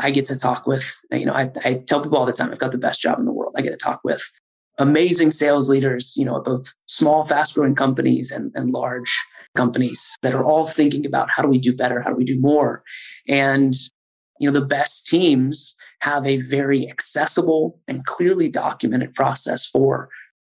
I 0.00 0.10
get 0.10 0.26
to 0.26 0.38
talk 0.38 0.66
with, 0.66 0.98
you 1.12 1.26
know, 1.26 1.34
I, 1.34 1.50
I 1.64 1.74
tell 1.74 2.00
people 2.00 2.16
all 2.16 2.24
the 2.24 2.32
time, 2.32 2.50
I've 2.50 2.58
got 2.58 2.72
the 2.72 2.78
best 2.78 3.02
job 3.02 3.18
in 3.18 3.26
the 3.26 3.32
world. 3.32 3.54
I 3.56 3.62
get 3.62 3.70
to 3.70 3.76
talk 3.76 4.00
with 4.02 4.22
amazing 4.80 5.30
sales 5.30 5.68
leaders, 5.68 6.16
you 6.16 6.24
know, 6.24 6.38
at 6.38 6.44
both 6.44 6.74
small, 6.86 7.24
fast 7.26 7.54
growing 7.54 7.74
companies 7.74 8.32
and, 8.32 8.50
and 8.54 8.70
large 8.70 9.24
companies 9.54 10.16
that 10.22 10.34
are 10.34 10.44
all 10.44 10.66
thinking 10.66 11.04
about 11.06 11.30
how 11.30 11.42
do 11.42 11.48
we 11.48 11.58
do 11.58 11.76
better? 11.76 12.00
How 12.00 12.10
do 12.10 12.16
we 12.16 12.24
do 12.24 12.40
more? 12.40 12.82
And, 13.28 13.74
you 14.38 14.50
know, 14.50 14.58
the 14.58 14.66
best 14.66 15.06
teams 15.06 15.76
have 16.00 16.26
a 16.26 16.38
very 16.38 16.88
accessible 16.88 17.78
and 17.86 18.04
clearly 18.06 18.48
documented 18.48 19.12
process 19.12 19.66
for 19.66 20.08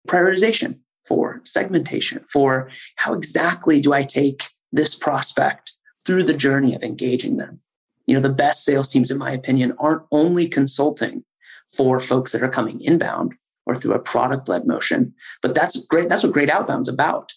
prioritization, 0.07 0.77
for 1.03 1.41
segmentation, 1.43 2.23
for 2.31 2.69
how 2.97 3.13
exactly 3.13 3.81
do 3.81 3.91
I 3.91 4.03
take 4.03 4.51
this 4.71 4.97
prospect 4.97 5.73
through 6.05 6.23
the 6.23 6.33
journey 6.33 6.75
of 6.75 6.83
engaging 6.83 7.37
them. 7.37 7.59
You 8.05 8.15
know, 8.15 8.21
the 8.21 8.29
best 8.29 8.65
sales 8.65 8.91
teams, 8.91 9.09
in 9.09 9.17
my 9.17 9.31
opinion, 9.31 9.73
aren't 9.79 10.03
only 10.11 10.47
consulting 10.47 11.23
for 11.75 11.99
folks 11.99 12.33
that 12.33 12.43
are 12.43 12.49
coming 12.49 12.81
inbound 12.81 13.33
or 13.65 13.75
through 13.75 13.93
a 13.93 13.99
product 13.99 14.49
led 14.49 14.65
motion, 14.65 15.13
but 15.41 15.55
that's 15.55 15.85
great. 15.85 16.09
That's 16.09 16.23
what 16.23 16.33
great 16.33 16.49
outbound's 16.49 16.89
about. 16.89 17.31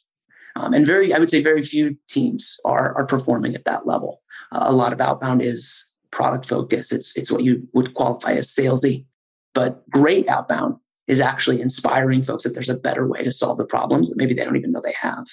Um, 0.57 0.73
and 0.73 0.87
very, 0.87 1.13
I 1.13 1.19
would 1.19 1.31
say, 1.31 1.43
very 1.43 1.63
few 1.63 1.97
teams 2.09 2.59
are 2.65 2.95
are 2.97 3.07
performing 3.07 3.55
at 3.55 3.65
that 3.65 3.87
level. 3.87 4.23
Uh, 4.53 4.65
a 4.67 4.73
lot 4.73 4.93
of 4.93 5.01
outbound 5.01 5.43
is 5.43 5.87
product 6.11 6.47
focus. 6.47 6.93
It's 6.93 7.17
it's 7.17 7.31
what 7.31 7.43
you 7.43 7.67
would 7.75 7.95
qualify 7.95 8.33
as 8.33 8.49
salesy, 8.49 9.05
but 9.53 9.89
great 9.91 10.29
outbound 10.29 10.77
is 11.07 11.21
actually 11.21 11.61
inspiring 11.61 12.23
folks 12.23 12.45
that 12.45 12.55
there's 12.55 12.71
a 12.71 12.79
better 12.79 13.07
way 13.07 13.23
to 13.23 13.33
solve 13.33 13.59
the 13.59 13.67
problems 13.67 14.09
that 14.09 14.17
maybe 14.17 14.33
they 14.33 14.45
don't 14.45 14.57
even 14.57 14.73
know 14.73 14.81
they 14.83 14.95
have. 14.99 15.27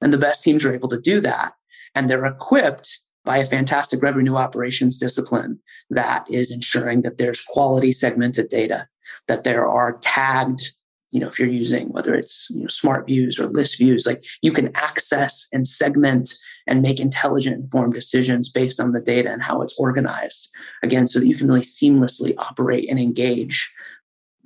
And 0.00 0.12
the 0.12 0.18
best 0.18 0.42
teams 0.42 0.64
are 0.64 0.72
able 0.72 0.88
to 0.88 1.00
do 1.00 1.20
that, 1.20 1.52
and 1.94 2.08
they're 2.08 2.24
equipped 2.24 3.00
by 3.24 3.38
a 3.38 3.46
fantastic 3.46 4.02
revenue 4.02 4.36
operations 4.36 4.98
discipline 4.98 5.58
that 5.90 6.24
is 6.30 6.50
ensuring 6.50 7.02
that 7.02 7.18
there's 7.18 7.44
quality 7.44 7.92
segmented 7.92 8.48
data, 8.48 8.88
that 9.28 9.44
there 9.44 9.68
are 9.68 9.98
tagged 10.00 10.62
you 11.10 11.18
know, 11.18 11.28
if 11.28 11.38
you're 11.38 11.48
using 11.48 11.88
whether 11.88 12.14
it's 12.14 12.48
you 12.50 12.60
know, 12.60 12.68
smart 12.68 13.06
views 13.06 13.38
or 13.38 13.46
list 13.46 13.78
views, 13.78 14.06
like 14.06 14.22
you 14.42 14.52
can 14.52 14.70
access 14.76 15.48
and 15.52 15.66
segment 15.66 16.32
and 16.66 16.82
make 16.82 17.00
intelligent, 17.00 17.56
informed 17.56 17.94
decisions 17.94 18.48
based 18.48 18.80
on 18.80 18.92
the 18.92 19.00
data 19.00 19.30
and 19.30 19.42
how 19.42 19.60
it's 19.60 19.78
organized. 19.78 20.50
Again, 20.82 21.08
so 21.08 21.18
that 21.18 21.26
you 21.26 21.34
can 21.34 21.48
really 21.48 21.62
seamlessly 21.62 22.34
operate 22.38 22.88
and 22.88 22.98
engage 22.98 23.72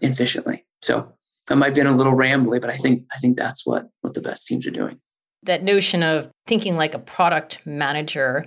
efficiently. 0.00 0.64
So 0.83 1.12
I 1.50 1.54
might 1.54 1.75
be 1.75 1.83
a 1.83 1.90
little 1.90 2.14
rambly, 2.14 2.61
but 2.61 2.71
I 2.71 2.76
think 2.76 3.04
I 3.14 3.18
think 3.18 3.37
that's 3.37 3.66
what 3.66 3.88
what 4.00 4.14
the 4.14 4.23
best 4.23 4.47
teams 4.47 4.66
are 4.66 4.71
doing. 4.71 4.99
That 5.42 5.62
notion 5.62 6.02
of 6.02 6.30
thinking 6.47 6.76
like 6.76 6.94
a 6.94 6.99
product 6.99 7.59
manager, 7.66 8.47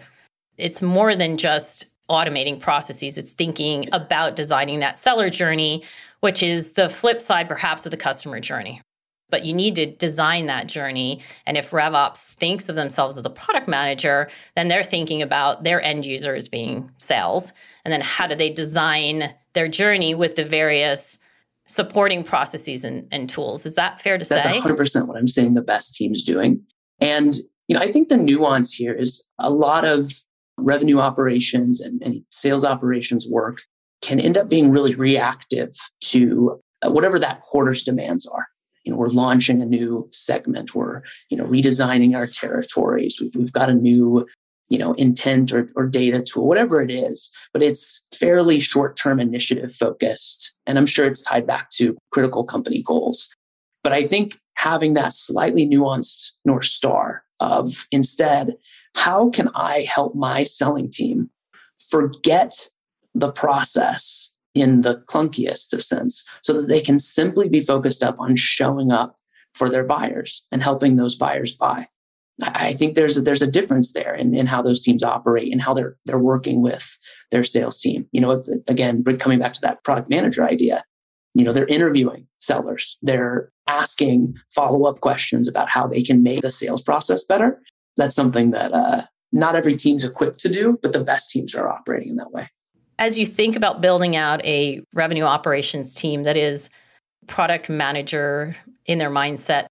it's 0.57 0.81
more 0.81 1.15
than 1.15 1.37
just 1.37 1.85
automating 2.09 2.59
processes. 2.59 3.17
It's 3.17 3.31
thinking 3.31 3.89
about 3.91 4.35
designing 4.35 4.79
that 4.79 4.97
seller 4.97 5.29
journey 5.29 5.83
which 6.21 6.41
is 6.43 6.73
the 6.73 6.89
flip 6.89 7.21
side 7.21 7.47
perhaps 7.47 7.85
of 7.85 7.91
the 7.91 7.97
customer 7.97 8.39
journey. 8.39 8.81
But 9.29 9.43
you 9.43 9.53
need 9.53 9.75
to 9.75 9.85
design 9.85 10.45
that 10.45 10.67
journey. 10.67 11.21
And 11.45 11.57
if 11.57 11.71
RevOps 11.71 12.19
thinks 12.35 12.69
of 12.69 12.75
themselves 12.75 13.17
as 13.17 13.23
the 13.23 13.29
product 13.29 13.67
manager, 13.67 14.29
then 14.55 14.69
they're 14.69 14.85
thinking 14.85 15.21
about 15.21 15.63
their 15.63 15.81
end 15.81 16.05
users 16.05 16.47
being 16.47 16.89
sales. 16.97 17.51
And 17.83 17.91
then 17.91 17.99
how 17.99 18.25
do 18.27 18.35
they 18.35 18.49
design 18.49 19.33
their 19.51 19.67
journey 19.67 20.15
with 20.15 20.35
the 20.35 20.45
various 20.45 21.17
supporting 21.65 22.23
processes 22.23 22.85
and, 22.85 23.05
and 23.11 23.29
tools? 23.29 23.65
Is 23.65 23.75
that 23.75 23.99
fair 23.99 24.17
to 24.17 24.23
That's 24.23 24.45
say? 24.45 24.61
That's 24.61 24.65
100% 24.65 25.07
what 25.07 25.17
I'm 25.17 25.27
saying 25.27 25.55
the 25.55 25.61
best 25.61 25.95
team's 25.95 26.23
doing. 26.23 26.63
And 27.01 27.35
you 27.67 27.75
know, 27.75 27.81
I 27.81 27.91
think 27.91 28.07
the 28.07 28.15
nuance 28.15 28.73
here 28.73 28.93
is 28.93 29.27
a 29.39 29.49
lot 29.49 29.83
of 29.83 30.09
revenue 30.57 30.99
operations 30.99 31.79
and, 31.79 32.01
and 32.01 32.23
sales 32.31 32.65
operations 32.65 33.27
work 33.29 33.61
can 34.01 34.19
end 34.19 34.37
up 34.37 34.49
being 34.49 34.71
really 34.71 34.95
reactive 34.95 35.69
to 36.01 36.59
uh, 36.85 36.91
whatever 36.91 37.19
that 37.19 37.41
quarter's 37.41 37.83
demands 37.83 38.25
are. 38.27 38.47
You 38.83 38.91
know, 38.91 38.97
we're 38.97 39.07
launching 39.07 39.61
a 39.61 39.65
new 39.65 40.07
segment. 40.11 40.73
We're, 40.75 41.01
you 41.29 41.37
know, 41.37 41.45
redesigning 41.45 42.15
our 42.15 42.27
territories. 42.27 43.19
We've, 43.19 43.35
we've 43.35 43.51
got 43.51 43.69
a 43.69 43.73
new, 43.73 44.27
you 44.69 44.77
know, 44.77 44.93
intent 44.93 45.51
or, 45.51 45.69
or 45.75 45.87
data 45.87 46.21
tool, 46.21 46.47
whatever 46.47 46.81
it 46.81 46.91
is, 46.91 47.31
but 47.53 47.63
it's 47.63 48.05
fairly 48.15 48.59
short-term 48.59 49.19
initiative 49.19 49.73
focused. 49.73 50.55
And 50.65 50.77
I'm 50.77 50.85
sure 50.85 51.05
it's 51.05 51.23
tied 51.23 51.47
back 51.47 51.69
to 51.71 51.97
critical 52.11 52.43
company 52.43 52.81
goals. 52.81 53.27
But 53.83 53.93
I 53.93 54.03
think 54.03 54.37
having 54.55 54.93
that 54.93 55.13
slightly 55.13 55.67
nuanced 55.67 56.31
North 56.45 56.65
Star 56.65 57.23
of 57.39 57.87
instead, 57.91 58.55
how 58.97 59.29
can 59.29 59.47
I 59.53 59.81
help 59.81 60.15
my 60.15 60.43
selling 60.43 60.89
team 60.89 61.29
forget 61.77 62.67
the 63.13 63.31
process 63.31 64.33
in 64.55 64.81
the 64.81 65.03
clunkiest 65.07 65.71
of 65.73 65.83
sense 65.83 66.25
so 66.41 66.53
that 66.53 66.67
they 66.67 66.81
can 66.81 66.97
simply 66.97 67.47
be 67.47 67.61
focused 67.61 68.03
up 68.03 68.19
on 68.19 68.35
showing 68.35 68.91
up 68.91 69.15
for 69.53 69.69
their 69.69 69.85
buyers 69.85 70.45
and 70.51 70.63
helping 70.63 70.95
those 70.95 71.15
buyers 71.15 71.55
buy. 71.55 71.87
I 72.41 72.73
think 72.73 72.95
there's 72.95 73.17
a, 73.17 73.21
there's 73.21 73.41
a 73.41 73.51
difference 73.51 73.93
there 73.93 74.15
in, 74.15 74.35
in 74.35 74.47
how 74.47 74.63
those 74.63 74.81
teams 74.81 75.03
operate 75.03 75.51
and 75.51 75.61
how 75.61 75.73
they're 75.73 75.95
they're 76.05 76.19
working 76.19 76.61
with 76.61 76.97
their 77.31 77.43
sales 77.43 77.79
team. 77.79 78.07
You 78.11 78.21
know, 78.21 78.41
again, 78.67 79.03
coming 79.19 79.39
back 79.39 79.53
to 79.53 79.61
that 79.61 79.83
product 79.83 80.09
manager 80.09 80.43
idea, 80.43 80.83
you 81.33 81.43
know, 81.43 81.51
they're 81.51 81.65
interviewing 81.67 82.27
sellers, 82.39 82.97
they're 83.01 83.51
asking 83.67 84.35
follow 84.53 84.85
up 84.85 85.01
questions 85.01 85.47
about 85.47 85.69
how 85.69 85.87
they 85.87 86.01
can 86.01 86.23
make 86.23 86.41
the 86.41 86.49
sales 86.49 86.81
process 86.81 87.23
better. 87.23 87.61
That's 87.97 88.15
something 88.15 88.51
that 88.51 88.73
uh, 88.73 89.03
not 89.31 89.55
every 89.55 89.75
team's 89.75 90.03
equipped 90.03 90.39
to 90.41 90.49
do, 90.49 90.79
but 90.81 90.93
the 90.93 91.03
best 91.03 91.31
teams 91.31 91.55
are 91.55 91.67
operating 91.67 92.09
in 92.09 92.15
that 92.17 92.31
way. 92.31 92.49
As 92.99 93.17
you 93.17 93.25
think 93.25 93.55
about 93.55 93.81
building 93.81 94.15
out 94.15 94.43
a 94.45 94.81
revenue 94.93 95.23
operations 95.23 95.93
team 95.93 96.23
that 96.23 96.37
is 96.37 96.69
product 97.27 97.69
manager 97.69 98.55
in 98.85 98.97
their 98.97 99.11
mindset, 99.11 99.67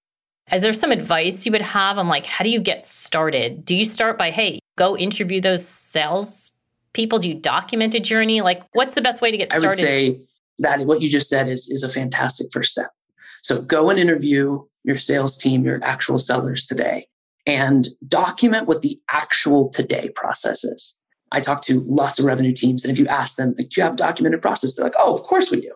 is 0.52 0.62
there 0.62 0.72
some 0.72 0.92
advice 0.92 1.44
you 1.44 1.52
would 1.52 1.62
have 1.62 1.98
on 1.98 2.06
like 2.06 2.26
how 2.26 2.44
do 2.44 2.50
you 2.50 2.60
get 2.60 2.84
started? 2.84 3.64
Do 3.64 3.74
you 3.74 3.84
start 3.84 4.16
by 4.16 4.30
hey, 4.30 4.60
go 4.76 4.96
interview 4.96 5.40
those 5.40 5.66
sales 5.66 6.52
people? 6.92 7.18
Do 7.18 7.28
you 7.28 7.34
document 7.34 7.94
a 7.94 8.00
journey? 8.00 8.42
Like 8.42 8.62
what's 8.72 8.94
the 8.94 9.02
best 9.02 9.20
way 9.20 9.32
to 9.32 9.36
get 9.36 9.50
started? 9.50 9.66
I 9.66 9.70
would 9.70 9.78
say 9.78 10.20
that 10.58 10.86
what 10.86 11.02
you 11.02 11.08
just 11.08 11.28
said 11.28 11.48
is 11.48 11.68
is 11.68 11.82
a 11.82 11.90
fantastic 11.90 12.48
first 12.52 12.72
step. 12.72 12.90
So 13.42 13.62
go 13.62 13.90
and 13.90 13.98
interview 13.98 14.60
your 14.84 14.98
sales 14.98 15.36
team, 15.36 15.64
your 15.64 15.80
actual 15.82 16.18
sellers 16.18 16.64
today, 16.64 17.08
and 17.46 17.88
document 18.08 18.66
what 18.66 18.82
the 18.82 19.00
actual 19.10 19.68
today 19.70 20.10
process 20.14 20.64
is. 20.64 20.96
I 21.32 21.40
talk 21.40 21.62
to 21.62 21.80
lots 21.86 22.18
of 22.18 22.24
revenue 22.24 22.52
teams, 22.52 22.84
and 22.84 22.92
if 22.92 22.98
you 22.98 23.06
ask 23.08 23.36
them, 23.36 23.54
like, 23.58 23.70
do 23.70 23.80
you 23.80 23.82
have 23.82 23.94
a 23.94 23.96
documented 23.96 24.42
process? 24.42 24.74
They're 24.74 24.84
like, 24.84 24.94
oh, 24.98 25.12
of 25.12 25.22
course 25.22 25.50
we 25.50 25.60
do. 25.60 25.72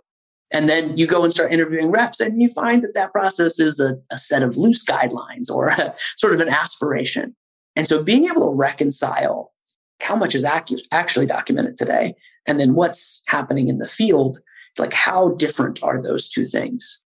And 0.53 0.69
then 0.69 0.97
you 0.97 1.07
go 1.07 1.23
and 1.23 1.33
start 1.33 1.53
interviewing 1.53 1.91
reps, 1.91 2.21
and 2.21 2.41
you 2.41 2.49
find 2.51 2.83
that 2.83 2.95
that 2.95 3.13
process 3.13 3.59
is 3.61 3.81
a, 3.81 3.97
a 4.11 4.19
set 4.19 4.43
of 4.43 4.57
loose 4.57 4.85
guidelines 4.85 5.51
or 5.51 5.69
a, 5.69 5.95
sort 6.17 6.35
of 6.35 6.41
an 6.41 6.49
aspiration. 6.49 7.35
And 7.77 7.87
so 7.87 8.03
being 8.03 8.25
able 8.25 8.49
to 8.49 8.55
reconcile 8.55 9.53
how 10.01 10.17
much 10.17 10.35
is 10.35 10.45
actually 10.45 11.27
documented 11.27 11.77
today, 11.77 12.15
and 12.47 12.59
then 12.59 12.75
what's 12.75 13.23
happening 13.27 13.69
in 13.69 13.79
the 13.79 13.89
field, 13.89 14.39
like 14.79 14.93
how 14.93 15.35
different 15.35 15.83
are 15.83 16.03
those 16.03 16.29
two 16.29 16.47
things? 16.47 17.01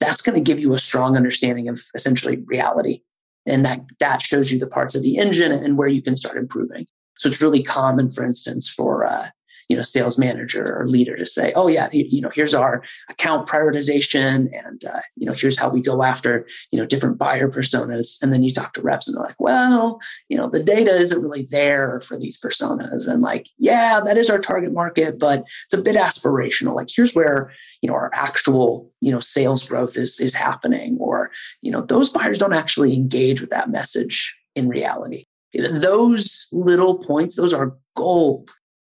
That's 0.00 0.22
going 0.22 0.36
to 0.36 0.40
give 0.40 0.58
you 0.60 0.72
a 0.74 0.78
strong 0.78 1.16
understanding 1.16 1.68
of 1.68 1.80
essentially 1.94 2.38
reality. 2.46 3.02
And 3.46 3.64
that, 3.64 3.80
that 4.00 4.22
shows 4.22 4.52
you 4.52 4.58
the 4.58 4.66
parts 4.66 4.94
of 4.94 5.02
the 5.02 5.16
engine 5.16 5.52
and 5.52 5.78
where 5.78 5.88
you 5.88 6.02
can 6.02 6.16
start 6.16 6.36
improving. 6.36 6.86
So 7.16 7.28
it's 7.28 7.42
really 7.42 7.62
common, 7.62 8.10
for 8.10 8.24
instance, 8.24 8.68
for 8.68 9.04
uh, 9.04 9.28
you 9.70 9.76
know 9.76 9.82
sales 9.82 10.18
manager 10.18 10.76
or 10.76 10.86
leader 10.86 11.16
to 11.16 11.24
say, 11.24 11.52
"Oh 11.54 11.68
yeah, 11.68 11.88
you 11.92 12.20
know 12.20 12.30
here's 12.34 12.54
our 12.54 12.82
account 13.08 13.48
prioritization, 13.48 14.50
and 14.66 14.84
uh, 14.84 15.00
you 15.16 15.24
know 15.24 15.32
here's 15.32 15.58
how 15.58 15.68
we 15.70 15.80
go 15.80 16.02
after 16.02 16.44
you 16.72 16.78
know 16.78 16.84
different 16.84 17.18
buyer 17.18 17.48
personas." 17.48 18.20
And 18.20 18.32
then 18.32 18.42
you 18.42 18.50
talk 18.50 18.72
to 18.74 18.82
reps, 18.82 19.06
and 19.06 19.16
they're 19.16 19.22
like, 19.22 19.38
"Well, 19.38 20.00
you 20.28 20.36
know 20.36 20.48
the 20.50 20.62
data 20.62 20.90
isn't 20.90 21.22
really 21.22 21.46
there 21.50 22.00
for 22.00 22.18
these 22.18 22.40
personas," 22.40 23.08
and 23.08 23.22
like, 23.22 23.46
"Yeah, 23.58 24.00
that 24.04 24.18
is 24.18 24.28
our 24.28 24.38
target 24.40 24.72
market, 24.72 25.20
but 25.20 25.44
it's 25.66 25.80
a 25.80 25.82
bit 25.82 25.96
aspirational. 25.96 26.74
Like 26.74 26.88
here's 26.94 27.14
where." 27.14 27.52
you 27.82 27.88
know 27.88 27.94
our 27.94 28.10
actual 28.12 28.92
you 29.00 29.10
know 29.10 29.20
sales 29.20 29.66
growth 29.66 29.96
is 29.96 30.20
is 30.20 30.34
happening 30.34 30.98
or 31.00 31.30
you 31.62 31.72
know 31.72 31.80
those 31.80 32.10
buyers 32.10 32.36
don't 32.36 32.52
actually 32.52 32.94
engage 32.94 33.40
with 33.40 33.48
that 33.48 33.70
message 33.70 34.38
in 34.54 34.68
reality 34.68 35.24
those 35.54 36.48
little 36.52 36.98
points, 36.98 37.36
those 37.36 37.52
are 37.52 37.76
gold. 37.96 38.50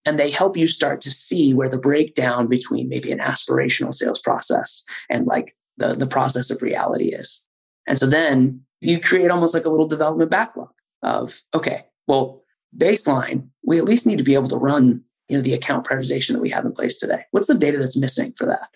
And 0.05 0.19
they 0.19 0.31
help 0.31 0.57
you 0.57 0.67
start 0.67 1.01
to 1.03 1.11
see 1.11 1.55
where 1.55 1.69
the 1.69 1.79
breakdown 1.79 2.49
between 2.49 2.89
maybe 2.89 3.13
an 3.13 3.19
aspirational 3.19 3.95
sales 3.95 4.19
process 4.19 4.85
and 5.09 5.27
like 5.27 5.55
the, 5.77 5.95
the 5.95 6.07
process 6.07 6.51
of 6.51 6.61
reality 6.61 7.15
is. 7.15 7.45
And 7.87 7.99
so 7.99 8.07
then 8.07 8.63
you 8.81 9.01
create 9.01 9.31
almost 9.31 9.55
like 9.55 9.65
a 9.65 9.69
little 9.69 9.87
development 9.87 10.31
backlog 10.31 10.71
of, 11.03 11.41
okay, 11.55 11.87
well, 12.07 12.43
baseline, 12.77 13.49
we 13.65 13.79
at 13.79 13.85
least 13.85 14.07
need 14.07 14.19
to 14.19 14.25
be 14.25 14.35
able 14.35 14.49
to 14.49 14.57
run, 14.57 15.03
you 15.29 15.37
know, 15.37 15.43
the 15.43 15.55
account 15.55 15.87
prioritization 15.87 16.33
that 16.33 16.43
we 16.43 16.51
have 16.51 16.65
in 16.65 16.73
place 16.73 16.99
today. 16.99 17.23
What's 17.31 17.49
the 17.49 17.55
data 17.55 17.79
that's 17.79 18.01
missing 18.01 18.35
for 18.37 18.47
that? 18.47 18.69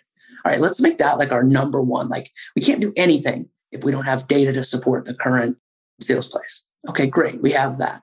All 0.44 0.52
right, 0.52 0.60
let's 0.60 0.80
make 0.80 0.98
that 0.98 1.18
like 1.18 1.32
our 1.32 1.42
number 1.42 1.82
one. 1.82 2.08
Like 2.08 2.30
we 2.54 2.62
can't 2.62 2.80
do 2.80 2.92
anything 2.96 3.48
if 3.72 3.82
we 3.82 3.90
don't 3.90 4.04
have 4.04 4.28
data 4.28 4.52
to 4.52 4.62
support 4.62 5.04
the 5.04 5.14
current 5.14 5.56
sales 6.00 6.28
place. 6.28 6.64
Okay, 6.88 7.08
great. 7.08 7.42
We 7.42 7.50
have 7.50 7.78
that. 7.78 8.02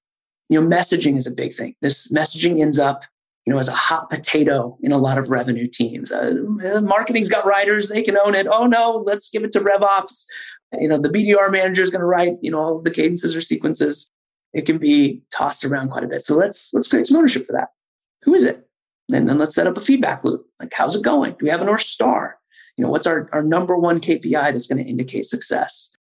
You 0.50 0.60
know, 0.62 0.68
messaging 0.68 1.18
is 1.18 1.26
a 1.26 1.34
big 1.34 1.54
thing. 1.54 1.76
This 1.82 2.12
messaging 2.12 2.62
ends 2.62 2.80
up 2.80 3.06
you 3.46 3.52
know, 3.52 3.60
as 3.60 3.68
a 3.68 3.74
hot 3.74 4.10
potato 4.10 4.78
in 4.82 4.92
a 4.92 4.98
lot 4.98 5.18
of 5.18 5.30
revenue 5.30 5.68
teams. 5.68 6.12
Uh, 6.12 6.34
marketing's 6.82 7.30
got 7.30 7.46
writers, 7.46 7.90
they 7.90 8.02
can 8.02 8.18
own 8.18 8.36
it. 8.36 8.48
Oh 8.48 8.66
no, 8.66 9.04
let's 9.06 9.30
give 9.30 9.44
it 9.44 9.52
to 9.54 9.60
RevOps. 9.60 10.26
You 10.80 10.88
know, 10.88 10.98
the 10.98 11.10
BDR 11.10 11.52
manager 11.52 11.84
is 11.84 11.92
going 11.92 12.00
to 12.00 12.06
write, 12.06 12.36
you 12.42 12.50
know, 12.50 12.60
all 12.60 12.82
the 12.82 12.92
cadences 12.92 13.36
or 13.36 13.42
sequences. 13.42 14.10
It 14.54 14.66
can 14.66 14.78
be 14.78 15.22
tossed 15.36 15.66
around 15.66 15.90
quite 15.90 16.04
a 16.04 16.08
bit. 16.08 16.24
So 16.24 16.36
let's 16.36 16.74
let's 16.74 16.88
create 16.88 17.08
some 17.08 17.18
ownership 17.18 17.46
for 17.46 17.54
that. 17.54 17.70
Who 18.24 18.34
is 18.34 18.44
it? 18.44 18.68
And 19.12 19.28
then 19.28 19.38
let's 19.38 19.56
set 19.56 19.68
up 19.68 19.78
a 19.78 19.82
feedback 19.82 20.24
loop. 20.24 20.46
Like, 20.60 20.74
how's 20.74 20.96
it 20.96 21.04
going? 21.04 21.32
Do 21.32 21.46
we 21.46 21.50
have 21.50 21.62
a 21.62 21.66
North 21.66 21.82
Star? 21.82 22.38
You 22.78 22.86
know, 22.86 22.90
what's 22.90 23.06
our, 23.06 23.30
our 23.34 23.44
number 23.44 23.78
one 23.78 24.00
KPI 24.00 24.54
that's 24.54 24.68
going 24.68 24.84
to 24.84 24.90
indicate 24.90 25.26
success? 25.26 25.96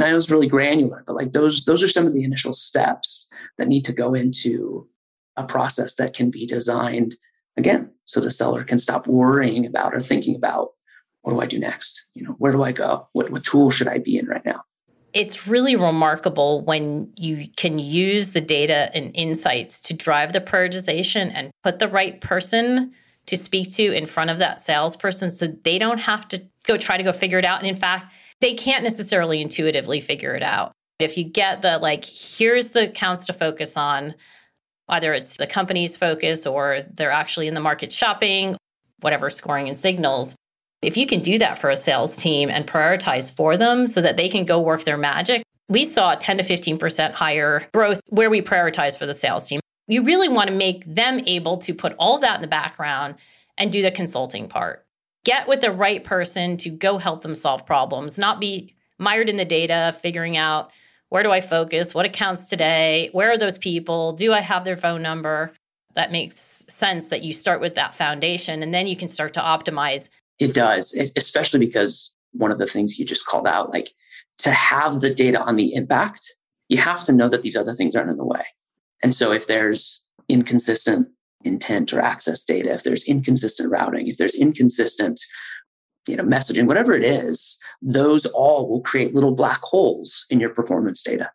I 0.00 0.10
know 0.10 0.16
it's 0.16 0.30
really 0.30 0.48
granular, 0.48 1.04
but 1.06 1.14
like 1.14 1.32
those, 1.32 1.64
those 1.66 1.82
are 1.82 1.88
some 1.88 2.06
of 2.06 2.14
the 2.14 2.24
initial 2.24 2.52
steps 2.52 3.28
that 3.58 3.68
need 3.68 3.84
to 3.84 3.92
go 3.92 4.14
into 4.14 4.88
a 5.36 5.44
process 5.44 5.96
that 5.96 6.14
can 6.14 6.30
be 6.30 6.46
designed 6.46 7.14
again 7.56 7.90
so 8.04 8.20
the 8.20 8.30
seller 8.30 8.64
can 8.64 8.78
stop 8.78 9.06
worrying 9.06 9.66
about 9.66 9.94
or 9.94 10.00
thinking 10.00 10.36
about 10.36 10.70
what 11.22 11.32
do 11.32 11.40
I 11.40 11.46
do 11.46 11.58
next? 11.58 12.06
You 12.14 12.24
know, 12.24 12.32
where 12.32 12.52
do 12.52 12.62
I 12.62 12.72
go? 12.72 13.08
What, 13.12 13.30
what 13.30 13.44
tool 13.44 13.70
should 13.70 13.88
I 13.88 13.98
be 13.98 14.18
in 14.18 14.26
right 14.26 14.44
now? 14.44 14.62
It's 15.14 15.46
really 15.46 15.76
remarkable 15.76 16.60
when 16.62 17.10
you 17.16 17.48
can 17.56 17.78
use 17.78 18.32
the 18.32 18.40
data 18.40 18.90
and 18.94 19.10
insights 19.14 19.80
to 19.82 19.94
drive 19.94 20.32
the 20.32 20.40
prioritization 20.40 21.30
and 21.32 21.50
put 21.62 21.78
the 21.78 21.88
right 21.88 22.20
person 22.20 22.92
to 23.26 23.36
speak 23.36 23.72
to 23.74 23.92
in 23.92 24.06
front 24.06 24.30
of 24.30 24.38
that 24.38 24.60
salesperson 24.60 25.30
so 25.30 25.46
they 25.46 25.78
don't 25.78 25.98
have 25.98 26.28
to 26.28 26.42
go 26.66 26.76
try 26.76 26.96
to 26.96 27.02
go 27.02 27.12
figure 27.12 27.38
it 27.38 27.44
out. 27.44 27.60
And 27.60 27.68
in 27.68 27.76
fact, 27.76 28.12
they 28.40 28.54
can't 28.54 28.82
necessarily 28.82 29.40
intuitively 29.40 30.00
figure 30.00 30.34
it 30.34 30.42
out. 30.42 30.72
If 30.98 31.16
you 31.16 31.24
get 31.24 31.62
the 31.62 31.78
like, 31.78 32.04
here's 32.04 32.70
the 32.70 32.88
accounts 32.88 33.24
to 33.26 33.32
focus 33.32 33.76
on, 33.76 34.14
Either 34.88 35.12
it's 35.12 35.36
the 35.36 35.46
company's 35.46 35.96
focus 35.96 36.46
or 36.46 36.80
they're 36.92 37.10
actually 37.10 37.48
in 37.48 37.54
the 37.54 37.60
market 37.60 37.92
shopping, 37.92 38.56
whatever 39.00 39.30
scoring 39.30 39.68
and 39.68 39.78
signals. 39.78 40.36
If 40.82 40.96
you 40.96 41.06
can 41.06 41.20
do 41.20 41.38
that 41.38 41.58
for 41.58 41.70
a 41.70 41.76
sales 41.76 42.16
team 42.16 42.50
and 42.50 42.66
prioritize 42.66 43.34
for 43.34 43.56
them 43.56 43.86
so 43.86 44.02
that 44.02 44.16
they 44.16 44.28
can 44.28 44.44
go 44.44 44.60
work 44.60 44.84
their 44.84 44.98
magic, 44.98 45.42
we 45.68 45.84
saw 45.84 46.14
10 46.14 46.38
to 46.38 46.44
15% 46.44 47.12
higher 47.12 47.66
growth 47.72 48.00
where 48.08 48.28
we 48.28 48.42
prioritize 48.42 48.98
for 48.98 49.06
the 49.06 49.14
sales 49.14 49.48
team. 49.48 49.60
You 49.88 50.02
really 50.02 50.28
want 50.28 50.48
to 50.48 50.54
make 50.54 50.84
them 50.86 51.20
able 51.26 51.58
to 51.58 51.74
put 51.74 51.94
all 51.98 52.16
of 52.16 52.20
that 52.20 52.36
in 52.36 52.42
the 52.42 52.48
background 52.48 53.16
and 53.56 53.72
do 53.72 53.82
the 53.82 53.90
consulting 53.90 54.48
part. 54.48 54.84
Get 55.24 55.48
with 55.48 55.62
the 55.62 55.72
right 55.72 56.04
person 56.04 56.58
to 56.58 56.70
go 56.70 56.98
help 56.98 57.22
them 57.22 57.34
solve 57.34 57.64
problems, 57.64 58.18
not 58.18 58.40
be 58.40 58.74
mired 58.98 59.30
in 59.30 59.36
the 59.36 59.44
data, 59.44 59.96
figuring 60.02 60.36
out 60.36 60.70
where 61.14 61.22
do 61.22 61.30
I 61.30 61.40
focus? 61.40 61.94
What 61.94 62.06
accounts 62.06 62.48
today? 62.48 63.08
Where 63.12 63.30
are 63.30 63.38
those 63.38 63.56
people? 63.56 64.14
Do 64.14 64.32
I 64.32 64.40
have 64.40 64.64
their 64.64 64.76
phone 64.76 65.00
number? 65.00 65.52
That 65.94 66.10
makes 66.10 66.64
sense 66.68 67.06
that 67.06 67.22
you 67.22 67.32
start 67.32 67.60
with 67.60 67.76
that 67.76 67.94
foundation 67.94 68.64
and 68.64 68.74
then 68.74 68.88
you 68.88 68.96
can 68.96 69.08
start 69.08 69.32
to 69.34 69.40
optimize. 69.40 70.08
It 70.40 70.54
does, 70.54 70.92
especially 71.14 71.60
because 71.60 72.12
one 72.32 72.50
of 72.50 72.58
the 72.58 72.66
things 72.66 72.98
you 72.98 73.04
just 73.04 73.26
called 73.26 73.46
out, 73.46 73.70
like 73.70 73.90
to 74.38 74.50
have 74.50 75.02
the 75.02 75.14
data 75.14 75.40
on 75.40 75.54
the 75.54 75.72
impact, 75.76 76.26
you 76.68 76.78
have 76.78 77.04
to 77.04 77.12
know 77.12 77.28
that 77.28 77.42
these 77.42 77.56
other 77.56 77.74
things 77.74 77.94
aren't 77.94 78.10
in 78.10 78.16
the 78.16 78.26
way. 78.26 78.44
And 79.04 79.14
so 79.14 79.30
if 79.30 79.46
there's 79.46 80.02
inconsistent 80.28 81.06
intent 81.44 81.92
or 81.92 82.00
access 82.00 82.44
data, 82.44 82.72
if 82.72 82.82
there's 82.82 83.06
inconsistent 83.06 83.70
routing, 83.70 84.08
if 84.08 84.16
there's 84.16 84.34
inconsistent 84.34 85.20
you 86.06 86.16
know, 86.16 86.24
messaging, 86.24 86.66
whatever 86.66 86.92
it 86.92 87.04
is, 87.04 87.58
those 87.82 88.26
all 88.26 88.68
will 88.68 88.80
create 88.80 89.14
little 89.14 89.34
black 89.34 89.60
holes 89.62 90.26
in 90.30 90.40
your 90.40 90.50
performance 90.50 91.02
data. 91.02 91.30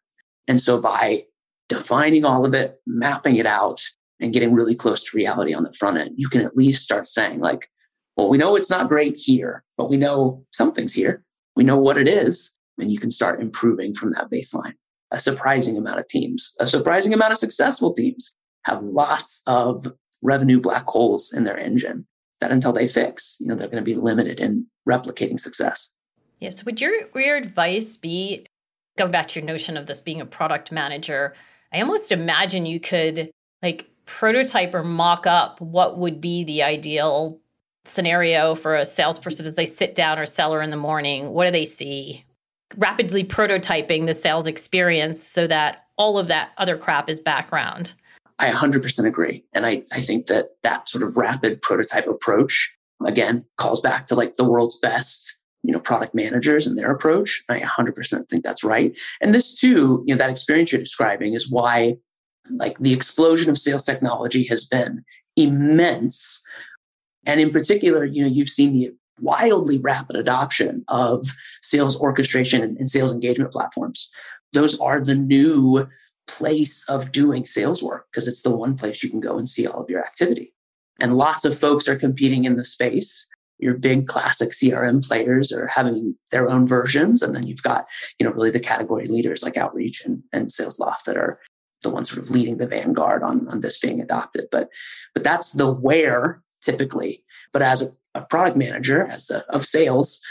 And 0.47 0.59
so 0.59 0.79
by 0.79 1.25
defining 1.67 2.25
all 2.25 2.45
of 2.45 2.53
it, 2.53 2.79
mapping 2.85 3.35
it 3.37 3.45
out, 3.45 3.81
and 4.19 4.33
getting 4.33 4.53
really 4.53 4.75
close 4.75 5.03
to 5.03 5.17
reality 5.17 5.53
on 5.53 5.63
the 5.63 5.73
front 5.73 5.97
end, 5.97 6.11
you 6.17 6.27
can 6.27 6.41
at 6.41 6.57
least 6.57 6.83
start 6.83 7.07
saying, 7.07 7.39
like, 7.39 7.69
well, 8.17 8.29
we 8.29 8.37
know 8.37 8.55
it's 8.55 8.69
not 8.69 8.89
great 8.89 9.15
here, 9.15 9.63
but 9.77 9.89
we 9.89 9.97
know 9.97 10.45
something's 10.51 10.93
here. 10.93 11.23
We 11.55 11.63
know 11.63 11.79
what 11.79 11.97
it 11.97 12.07
is. 12.07 12.53
And 12.77 12.91
you 12.91 12.99
can 12.99 13.11
start 13.11 13.41
improving 13.41 13.93
from 13.93 14.11
that 14.11 14.29
baseline. 14.29 14.73
A 15.11 15.19
surprising 15.19 15.77
amount 15.77 15.99
of 15.99 16.07
teams, 16.07 16.53
a 16.59 16.67
surprising 16.67 17.13
amount 17.13 17.31
of 17.31 17.37
successful 17.37 17.93
teams 17.93 18.35
have 18.65 18.83
lots 18.83 19.41
of 19.47 19.87
revenue 20.21 20.59
black 20.59 20.85
holes 20.85 21.33
in 21.33 21.45
their 21.45 21.57
engine 21.57 22.05
that 22.39 22.51
until 22.51 22.73
they 22.73 22.87
fix, 22.87 23.37
you 23.39 23.47
know, 23.47 23.55
they're 23.55 23.67
going 23.67 23.83
to 23.83 23.89
be 23.89 23.95
limited 23.95 24.39
in 24.39 24.65
replicating 24.87 25.39
success. 25.39 25.91
Yes. 26.39 26.63
Would 26.65 26.79
your 26.79 26.93
your 27.15 27.37
advice 27.37 27.97
be 27.97 28.45
going 28.97 29.11
back 29.11 29.27
to 29.29 29.39
your 29.39 29.47
notion 29.47 29.77
of 29.77 29.87
this 29.87 30.01
being 30.01 30.21
a 30.21 30.25
product 30.25 30.71
manager? 30.71 31.35
I 31.73 31.81
almost 31.81 32.11
imagine 32.11 32.65
you 32.65 32.79
could 32.79 33.29
like 33.61 33.89
prototype 34.05 34.73
or 34.73 34.83
mock 34.83 35.27
up 35.27 35.61
what 35.61 35.97
would 35.97 36.19
be 36.19 36.43
the 36.43 36.63
ideal 36.63 37.39
scenario 37.85 38.55
for 38.55 38.75
a 38.75 38.85
salesperson 38.85 39.45
as 39.45 39.55
they 39.55 39.65
sit 39.65 39.95
down 39.95 40.19
or 40.19 40.25
seller 40.25 40.61
in 40.61 40.69
the 40.69 40.77
morning. 40.77 41.29
What 41.29 41.45
do 41.45 41.51
they 41.51 41.65
see? 41.65 42.25
Rapidly 42.77 43.23
prototyping 43.23 44.05
the 44.05 44.13
sales 44.13 44.47
experience 44.47 45.21
so 45.21 45.47
that 45.47 45.85
all 45.97 46.17
of 46.17 46.27
that 46.27 46.51
other 46.57 46.77
crap 46.77 47.09
is 47.09 47.19
background. 47.19 47.93
I 48.39 48.49
100% 48.49 49.05
agree. 49.05 49.43
And 49.53 49.65
I, 49.65 49.83
I 49.91 49.99
think 49.99 50.27
that 50.27 50.51
that 50.63 50.89
sort 50.89 51.03
of 51.03 51.17
rapid 51.17 51.61
prototype 51.61 52.07
approach, 52.07 52.73
again, 53.05 53.43
calls 53.57 53.81
back 53.81 54.07
to 54.07 54.15
like 54.15 54.35
the 54.35 54.49
world's 54.49 54.79
best, 54.79 55.39
you 55.61 55.73
know, 55.73 55.79
product 55.79 56.15
managers 56.15 56.65
and 56.65 56.77
their 56.77 56.91
approach. 56.91 57.43
I 57.49 57.59
100% 57.59 58.29
think 58.29 58.43
that's 58.43 58.63
right. 58.63 58.97
And 59.21 59.35
this 59.35 59.59
too, 59.59 60.03
you 60.07 60.15
know, 60.15 60.19
that 60.19 60.29
experience 60.29 60.71
you're 60.71 60.79
describing 60.79 61.33
is 61.33 61.51
why 61.51 61.97
like 62.49 62.77
the 62.79 62.93
explosion 62.93 63.49
of 63.49 63.57
sales 63.57 63.83
technology 63.83 64.43
has 64.45 64.67
been 64.67 65.03
immense. 65.35 66.41
And 67.25 67.41
in 67.41 67.51
particular, 67.51 68.05
you 68.05 68.21
know, 68.21 68.29
you've 68.29 68.49
seen 68.49 68.71
the 68.71 68.91
wildly 69.21 69.79
rapid 69.79 70.15
adoption 70.15 70.83
of 70.87 71.25
sales 71.61 71.99
orchestration 71.99 72.63
and, 72.63 72.89
sales 72.89 73.11
engagement 73.11 73.51
platforms. 73.51 74.09
Those 74.53 74.79
are 74.79 74.99
the 74.99 75.15
new 75.15 75.87
place 76.29 76.87
of 76.87 77.11
doing 77.11 77.45
sales 77.45 77.81
work 77.81 78.07
because 78.11 78.27
it's 78.27 78.43
the 78.43 78.55
one 78.55 78.77
place 78.77 79.03
you 79.03 79.09
can 79.09 79.19
go 79.19 79.37
and 79.37 79.49
see 79.49 79.65
all 79.65 79.81
of 79.81 79.89
your 79.89 80.01
activity. 80.01 80.53
And 81.01 81.17
lots 81.17 81.43
of 81.43 81.57
folks 81.57 81.87
are 81.87 81.97
competing 81.97 82.45
in 82.45 82.55
the 82.55 82.63
space. 82.63 83.27
Your 83.57 83.73
big 83.73 84.07
classic 84.07 84.51
CRM 84.51 85.05
players 85.05 85.51
are 85.51 85.67
having 85.67 86.15
their 86.31 86.49
own 86.49 86.67
versions. 86.67 87.21
And 87.21 87.35
then 87.35 87.47
you've 87.47 87.63
got, 87.63 87.85
you 88.17 88.25
know, 88.25 88.31
really 88.31 88.51
the 88.51 88.59
category 88.59 89.07
leaders 89.07 89.43
like 89.43 89.57
Outreach 89.57 90.05
and, 90.05 90.23
and 90.31 90.47
SalesLoft 90.47 91.03
that 91.05 91.17
are 91.17 91.39
the 91.81 91.89
ones 91.89 92.11
sort 92.11 92.23
of 92.23 92.31
leading 92.31 92.57
the 92.57 92.67
vanguard 92.67 93.23
on, 93.23 93.47
on 93.47 93.61
this 93.61 93.79
being 93.79 94.01
adopted. 94.01 94.45
But 94.51 94.69
but 95.13 95.23
that's 95.23 95.53
the 95.53 95.71
where 95.71 96.43
typically. 96.61 97.23
But 97.51 97.61
as 97.61 97.81
a, 97.81 98.19
a 98.19 98.25
product 98.25 98.57
manager, 98.57 99.07
as 99.07 99.29
a, 99.29 99.45
of 99.49 99.65
sales, 99.65 100.21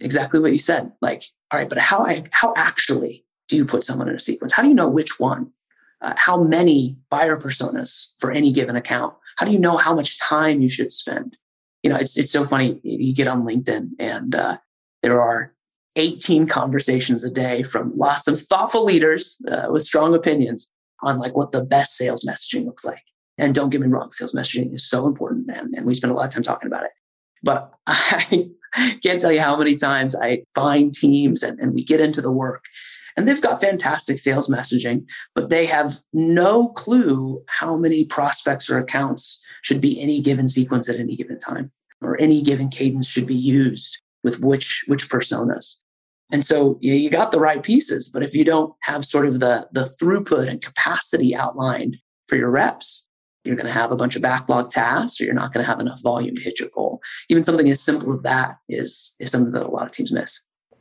exactly 0.00 0.40
what 0.40 0.52
you 0.52 0.58
said. 0.58 0.92
Like, 1.00 1.24
all 1.52 1.60
right, 1.60 1.68
but 1.68 1.78
how 1.78 2.04
I 2.04 2.24
how 2.32 2.52
actually 2.56 3.24
do 3.50 3.56
you 3.56 3.66
put 3.66 3.82
someone 3.84 4.08
in 4.08 4.14
a 4.14 4.20
sequence? 4.20 4.52
How 4.52 4.62
do 4.62 4.68
you 4.68 4.74
know 4.74 4.88
which 4.88 5.18
one? 5.18 5.50
Uh, 6.00 6.14
how 6.16 6.42
many 6.42 6.96
buyer 7.10 7.36
personas 7.36 8.06
for 8.20 8.30
any 8.30 8.52
given 8.52 8.76
account? 8.76 9.14
How 9.36 9.44
do 9.44 9.52
you 9.52 9.58
know 9.58 9.76
how 9.76 9.94
much 9.94 10.18
time 10.18 10.62
you 10.62 10.70
should 10.70 10.90
spend? 10.90 11.36
You 11.82 11.90
know, 11.90 11.96
it's 11.96 12.16
it's 12.16 12.30
so 12.30 12.44
funny. 12.44 12.80
You 12.84 13.12
get 13.12 13.28
on 13.28 13.42
LinkedIn 13.42 13.90
and 13.98 14.34
uh, 14.34 14.56
there 15.02 15.20
are 15.20 15.52
18 15.96 16.46
conversations 16.46 17.24
a 17.24 17.30
day 17.30 17.64
from 17.64 17.92
lots 17.96 18.28
of 18.28 18.40
thoughtful 18.42 18.84
leaders 18.84 19.42
uh, 19.50 19.66
with 19.70 19.82
strong 19.82 20.14
opinions 20.14 20.70
on 21.02 21.18
like 21.18 21.36
what 21.36 21.52
the 21.52 21.64
best 21.64 21.96
sales 21.96 22.24
messaging 22.24 22.64
looks 22.64 22.84
like. 22.84 23.02
And 23.36 23.54
don't 23.54 23.70
get 23.70 23.80
me 23.80 23.88
wrong, 23.88 24.12
sales 24.12 24.34
messaging 24.34 24.72
is 24.72 24.88
so 24.88 25.06
important, 25.06 25.50
and, 25.52 25.74
and 25.74 25.86
we 25.86 25.94
spend 25.94 26.12
a 26.12 26.14
lot 26.14 26.26
of 26.26 26.30
time 26.34 26.42
talking 26.42 26.66
about 26.66 26.84
it. 26.84 26.92
But 27.42 27.74
I 27.86 28.50
can't 29.02 29.20
tell 29.20 29.32
you 29.32 29.40
how 29.40 29.56
many 29.56 29.76
times 29.76 30.14
I 30.14 30.44
find 30.54 30.94
teams 30.94 31.42
and, 31.42 31.58
and 31.58 31.74
we 31.74 31.82
get 31.82 32.00
into 32.00 32.20
the 32.20 32.30
work 32.30 32.64
and 33.16 33.26
they've 33.26 33.42
got 33.42 33.60
fantastic 33.60 34.18
sales 34.18 34.48
messaging, 34.48 35.04
but 35.34 35.50
they 35.50 35.66
have 35.66 35.92
no 36.12 36.68
clue 36.70 37.42
how 37.46 37.76
many 37.76 38.04
prospects 38.04 38.70
or 38.70 38.78
accounts 38.78 39.42
should 39.62 39.80
be 39.80 40.00
any 40.00 40.20
given 40.20 40.48
sequence 40.48 40.88
at 40.88 41.00
any 41.00 41.16
given 41.16 41.38
time, 41.38 41.70
or 42.00 42.20
any 42.20 42.42
given 42.42 42.68
cadence 42.68 43.06
should 43.06 43.26
be 43.26 43.34
used 43.34 44.00
with 44.22 44.40
which 44.42 44.84
which 44.86 45.08
personas. 45.08 45.76
And 46.32 46.44
so 46.44 46.78
you, 46.80 46.94
you 46.94 47.10
got 47.10 47.32
the 47.32 47.40
right 47.40 47.62
pieces, 47.62 48.08
but 48.08 48.22
if 48.22 48.34
you 48.34 48.44
don't 48.44 48.72
have 48.82 49.04
sort 49.04 49.26
of 49.26 49.40
the 49.40 49.68
the 49.72 49.90
throughput 50.00 50.48
and 50.48 50.62
capacity 50.62 51.34
outlined 51.34 51.98
for 52.28 52.36
your 52.36 52.50
reps, 52.50 53.08
you're 53.44 53.56
going 53.56 53.66
to 53.66 53.72
have 53.72 53.90
a 53.90 53.96
bunch 53.96 54.16
of 54.16 54.22
backlog 54.22 54.70
tasks 54.70 55.20
or 55.20 55.24
you're 55.24 55.34
not 55.34 55.52
going 55.52 55.64
to 55.64 55.70
have 55.70 55.80
enough 55.80 56.00
volume 56.02 56.36
to 56.36 56.42
hit 56.42 56.60
your 56.60 56.68
goal. 56.74 57.00
Even 57.28 57.42
something 57.42 57.68
as 57.70 57.80
simple 57.80 58.14
as 58.14 58.22
that 58.22 58.56
is, 58.68 59.14
is 59.18 59.30
something 59.30 59.52
that 59.52 59.66
a 59.66 59.70
lot 59.70 59.86
of 59.86 59.92
teams 59.92 60.12
miss. 60.12 60.40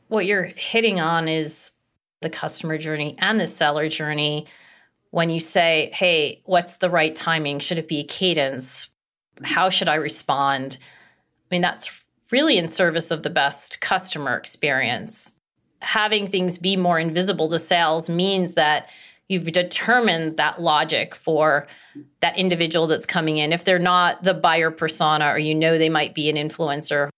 What 0.10 0.26
you're 0.26 0.52
hitting 0.56 1.00
on 1.00 1.28
is 1.28 1.72
the 2.22 2.30
customer 2.30 2.78
journey 2.78 3.16
and 3.20 3.40
the 3.40 3.48
seller 3.48 3.90
journey 3.90 4.48
when 5.12 5.30
you 5.30 5.40
say, 5.40 5.90
hey, 5.94 6.42
what's 6.46 6.78
the 6.78 6.90
right 6.90 7.16
timing? 7.16 7.60
Should 7.60 7.80
it 7.80 7.88
be 7.88 8.04
cadence? 8.04 8.90
How 9.44 9.70
should 9.70 9.88
I 9.88 9.96
respond? 9.96 10.78
I 10.82 11.56
mean, 11.56 11.62
that's 11.62 11.90
really 12.32 12.58
in 12.58 12.68
service 12.68 13.10
of 13.10 13.24
the 13.24 13.30
best 13.30 13.82
customer 13.82 14.36
experience. 14.36 15.34
Having 15.82 16.28
things 16.28 16.58
be 16.58 16.76
more 16.76 17.00
invisible 17.00 17.50
to 17.50 17.60
sales 17.60 18.10
means 18.10 18.54
that 18.54 18.90
You've 19.30 19.52
determined 19.52 20.38
that 20.38 20.60
logic 20.60 21.14
for 21.14 21.68
that 22.20 22.36
individual 22.36 22.88
that's 22.88 23.06
coming 23.06 23.38
in. 23.38 23.54
If 23.54 23.64
they're 23.64 23.78
not 23.78 24.24
the 24.24 24.34
buyer 24.34 24.72
persona 24.72 25.28
or 25.28 25.38
you 25.38 25.54
know 25.54 25.78
they 25.78 25.88
might 25.88 26.16
be 26.16 26.30
an 26.30 26.36
influencer, 26.36 27.10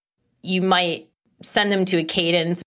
you 0.42 0.62
might 0.62 1.10
send 1.42 1.72
them 1.72 1.86
to 1.86 1.98
a 2.00 2.04
cadence 2.04 2.62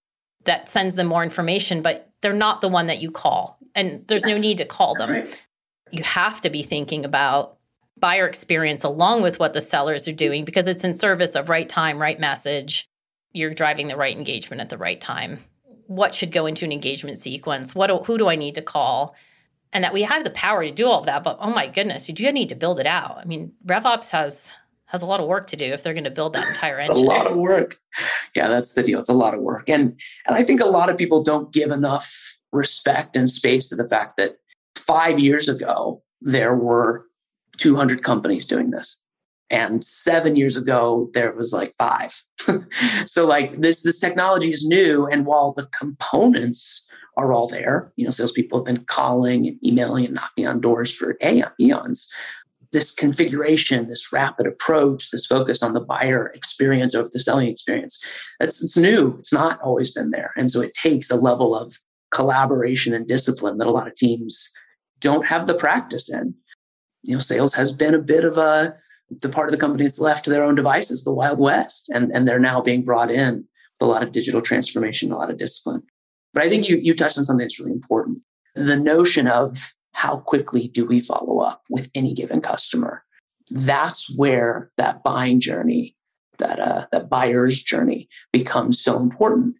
that 0.44 0.68
sends 0.68 0.94
them 0.94 1.06
more 1.06 1.22
information, 1.22 1.82
but 1.82 2.10
they're 2.20 2.32
not 2.32 2.60
the 2.60 2.68
one 2.68 2.86
that 2.86 3.00
you 3.00 3.10
call. 3.10 3.58
And 3.74 4.06
there's 4.06 4.24
yes. 4.26 4.36
no 4.36 4.40
need 4.40 4.58
to 4.58 4.64
call 4.64 4.94
them. 4.94 5.10
Right. 5.10 5.38
You 5.90 6.02
have 6.02 6.40
to 6.42 6.50
be 6.50 6.62
thinking 6.62 7.04
about 7.04 7.58
buyer 7.98 8.26
experience 8.26 8.84
along 8.84 9.22
with 9.22 9.38
what 9.38 9.52
the 9.52 9.60
sellers 9.60 10.08
are 10.08 10.12
doing 10.12 10.44
because 10.44 10.68
it's 10.68 10.84
in 10.84 10.94
service 10.94 11.34
of 11.34 11.48
right 11.48 11.68
time, 11.68 11.98
right 11.98 12.18
message. 12.18 12.88
You're 13.32 13.54
driving 13.54 13.88
the 13.88 13.96
right 13.96 14.16
engagement 14.16 14.60
at 14.60 14.68
the 14.68 14.78
right 14.78 15.00
time. 15.00 15.44
What 15.86 16.14
should 16.14 16.32
go 16.32 16.46
into 16.46 16.64
an 16.64 16.72
engagement 16.72 17.18
sequence? 17.18 17.74
What 17.74 18.06
who 18.06 18.18
do 18.18 18.28
I 18.28 18.36
need 18.36 18.54
to 18.56 18.62
call? 18.62 19.14
And 19.72 19.82
that 19.84 19.92
we 19.92 20.02
have 20.02 20.22
the 20.22 20.30
power 20.30 20.64
to 20.64 20.70
do 20.70 20.86
all 20.86 21.00
of 21.00 21.06
that, 21.06 21.24
but 21.24 21.38
oh 21.40 21.50
my 21.50 21.66
goodness, 21.66 22.08
you 22.08 22.14
do 22.14 22.30
need 22.30 22.48
to 22.50 22.54
build 22.54 22.78
it 22.78 22.86
out. 22.86 23.18
I 23.18 23.24
mean, 23.24 23.52
RevOps 23.66 24.10
has 24.10 24.50
has 24.86 25.02
a 25.02 25.06
lot 25.06 25.20
of 25.20 25.26
work 25.26 25.46
to 25.48 25.56
do 25.56 25.72
if 25.72 25.82
they're 25.82 25.94
going 25.94 26.04
to 26.04 26.10
build 26.10 26.34
that 26.34 26.48
entire 26.48 26.78
engine. 26.78 26.96
a 26.96 26.98
lot 26.98 27.26
of 27.26 27.36
work. 27.36 27.78
Yeah, 28.34 28.48
that's 28.48 28.74
the 28.74 28.82
deal. 28.82 29.00
It's 29.00 29.08
a 29.08 29.14
lot 29.14 29.34
of 29.34 29.40
work. 29.40 29.68
And 29.68 29.98
and 30.26 30.36
I 30.36 30.42
think 30.42 30.60
a 30.60 30.66
lot 30.66 30.90
of 30.90 30.96
people 30.96 31.22
don't 31.22 31.52
give 31.52 31.70
enough 31.70 32.38
respect 32.52 33.16
and 33.16 33.28
space 33.28 33.68
to 33.68 33.76
the 33.76 33.88
fact 33.88 34.16
that 34.18 34.36
5 34.76 35.18
years 35.18 35.48
ago 35.48 36.02
there 36.20 36.54
were 36.54 37.06
200 37.56 38.02
companies 38.02 38.46
doing 38.46 38.70
this. 38.70 39.00
And 39.50 39.84
7 39.84 40.36
years 40.36 40.56
ago 40.56 41.10
there 41.14 41.34
was 41.34 41.52
like 41.52 41.74
5. 41.76 42.22
so 43.06 43.26
like 43.26 43.60
this 43.60 43.82
this 43.82 43.98
technology 43.98 44.48
is 44.48 44.66
new 44.66 45.06
and 45.06 45.26
while 45.26 45.52
the 45.52 45.66
components 45.78 46.86
are 47.16 47.32
all 47.32 47.46
there, 47.46 47.92
you 47.96 48.04
know, 48.04 48.10
salespeople 48.10 48.58
have 48.58 48.66
been 48.66 48.84
calling 48.86 49.46
and 49.46 49.64
emailing 49.64 50.04
and 50.04 50.14
knocking 50.14 50.48
on 50.48 50.60
doors 50.60 50.92
for 50.92 51.16
eons 51.22 52.12
this 52.74 52.92
configuration, 52.92 53.88
this 53.88 54.12
rapid 54.12 54.46
approach, 54.46 55.10
this 55.10 55.24
focus 55.24 55.62
on 55.62 55.72
the 55.72 55.80
buyer 55.80 56.26
experience 56.34 56.94
over 56.94 57.08
the 57.10 57.20
selling 57.20 57.48
experience. 57.48 58.02
That's 58.40 58.62
it's 58.62 58.76
new. 58.76 59.16
It's 59.18 59.32
not 59.32 59.60
always 59.62 59.92
been 59.92 60.10
there. 60.10 60.32
And 60.36 60.50
so 60.50 60.60
it 60.60 60.74
takes 60.74 61.10
a 61.10 61.16
level 61.16 61.56
of 61.56 61.78
collaboration 62.10 62.92
and 62.92 63.06
discipline 63.06 63.58
that 63.58 63.68
a 63.68 63.70
lot 63.70 63.86
of 63.86 63.94
teams 63.94 64.52
don't 65.00 65.24
have 65.24 65.46
the 65.46 65.54
practice 65.54 66.12
in. 66.12 66.34
You 67.04 67.14
know, 67.14 67.20
sales 67.20 67.54
has 67.54 67.72
been 67.72 67.94
a 67.94 68.02
bit 68.02 68.24
of 68.24 68.36
a 68.36 68.76
the 69.20 69.28
part 69.28 69.48
of 69.48 69.52
the 69.52 69.60
company 69.60 69.84
that's 69.84 70.00
left 70.00 70.24
to 70.24 70.30
their 70.30 70.42
own 70.42 70.54
devices, 70.54 71.04
the 71.04 71.12
Wild 71.12 71.38
West. 71.38 71.90
And, 71.90 72.10
and 72.14 72.26
they're 72.26 72.40
now 72.40 72.60
being 72.60 72.84
brought 72.84 73.10
in 73.10 73.36
with 73.36 73.82
a 73.82 73.86
lot 73.86 74.02
of 74.02 74.12
digital 74.12 74.40
transformation, 74.40 75.12
a 75.12 75.16
lot 75.16 75.30
of 75.30 75.36
discipline. 75.36 75.82
But 76.32 76.42
I 76.42 76.48
think 76.48 76.68
you 76.68 76.78
you 76.82 76.94
touched 76.94 77.18
on 77.18 77.24
something 77.24 77.44
that's 77.44 77.60
really 77.60 77.72
important. 77.72 78.18
The 78.56 78.76
notion 78.76 79.28
of 79.28 79.74
how 79.94 80.18
quickly 80.18 80.68
do 80.68 80.84
we 80.84 81.00
follow 81.00 81.40
up 81.40 81.62
with 81.70 81.90
any 81.94 82.14
given 82.14 82.40
customer? 82.40 83.04
That's 83.50 84.14
where 84.16 84.70
that 84.76 85.02
buying 85.02 85.40
journey, 85.40 85.96
that 86.38 86.58
uh, 86.58 86.86
that 86.92 87.08
buyer's 87.08 87.62
journey 87.62 88.08
becomes 88.32 88.80
so 88.80 88.98
important. 88.98 89.56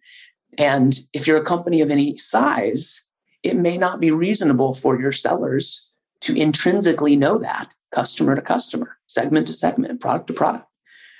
And 0.57 0.97
if 1.13 1.27
you're 1.27 1.37
a 1.37 1.43
company 1.43 1.81
of 1.81 1.91
any 1.91 2.17
size, 2.17 3.03
it 3.43 3.55
may 3.55 3.77
not 3.77 3.99
be 3.99 4.11
reasonable 4.11 4.73
for 4.73 4.99
your 4.99 5.11
sellers 5.11 5.87
to 6.21 6.35
intrinsically 6.35 7.15
know 7.15 7.37
that 7.37 7.69
customer 7.93 8.35
to 8.35 8.41
customer, 8.41 8.97
segment 9.07 9.47
to 9.47 9.53
segment, 9.53 10.01
product 10.01 10.27
to 10.27 10.33
product. 10.33 10.65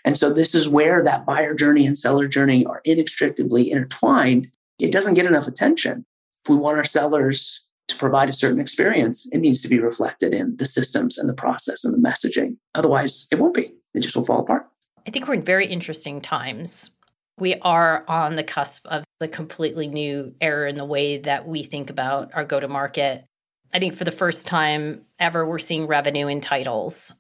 And 0.04 0.18
so 0.18 0.32
this 0.32 0.54
is 0.54 0.70
where 0.70 1.04
that 1.04 1.26
buyer 1.26 1.54
journey 1.54 1.86
and 1.86 1.98
seller 1.98 2.28
journey 2.28 2.66
are 2.66 2.82
inextricably 2.86 3.72
intertwined. 3.72 4.52
It 4.80 4.92
doesn't 4.92 5.16
get 5.16 5.26
enough 5.26 5.48
attention. 5.48 6.06
If 6.44 6.50
we 6.50 6.58
want 6.58 6.78
our 6.78 6.84
sellers 6.84 7.65
to 7.88 7.96
provide 7.98 8.30
a 8.30 8.34
certain 8.34 8.60
experience, 8.60 9.28
it 9.32 9.40
needs 9.40 9.62
to 9.62 9.70
be 9.70 9.80
reflected 9.80 10.34
in 10.34 10.56
the 10.58 10.66
systems 10.66 11.18
and 11.18 11.30
the 11.30 11.34
process 11.34 11.84
and 11.84 11.94
the 11.94 12.08
messaging. 12.08 12.58
Otherwise, 12.74 13.28
it 13.32 13.40
won't 13.40 13.54
be. 13.54 13.74
It 13.94 14.02
just 14.02 14.16
will 14.16 14.26
fall 14.26 14.40
apart. 14.40 14.68
I 15.08 15.12
think 15.12 15.28
we're 15.28 15.36
in 15.36 15.44
very 15.44 15.68
interesting 15.68 16.20
times. 16.22 16.92
We 17.38 17.56
are 17.56 18.06
on 18.08 18.36
the 18.36 18.44
cusp 18.44 18.88
of 18.88 19.04
a 19.22 19.28
completely 19.28 19.88
new 19.88 20.34
era 20.42 20.70
in 20.70 20.76
the 20.76 20.86
way 20.86 21.18
that 21.18 21.48
we 21.48 21.64
think 21.64 21.90
about 21.90 22.32
our 22.34 22.46
go 22.46 22.60
to 22.60 22.68
market. 22.68 23.26
I 23.74 23.80
think 23.80 23.96
for 23.96 24.04
the 24.04 24.12
first 24.12 24.48
time 24.48 25.02
ever, 25.20 25.46
we're 25.46 25.60
seeing 25.60 25.86
revenue 25.86 26.28
in 26.28 26.42
titles. 26.42 27.14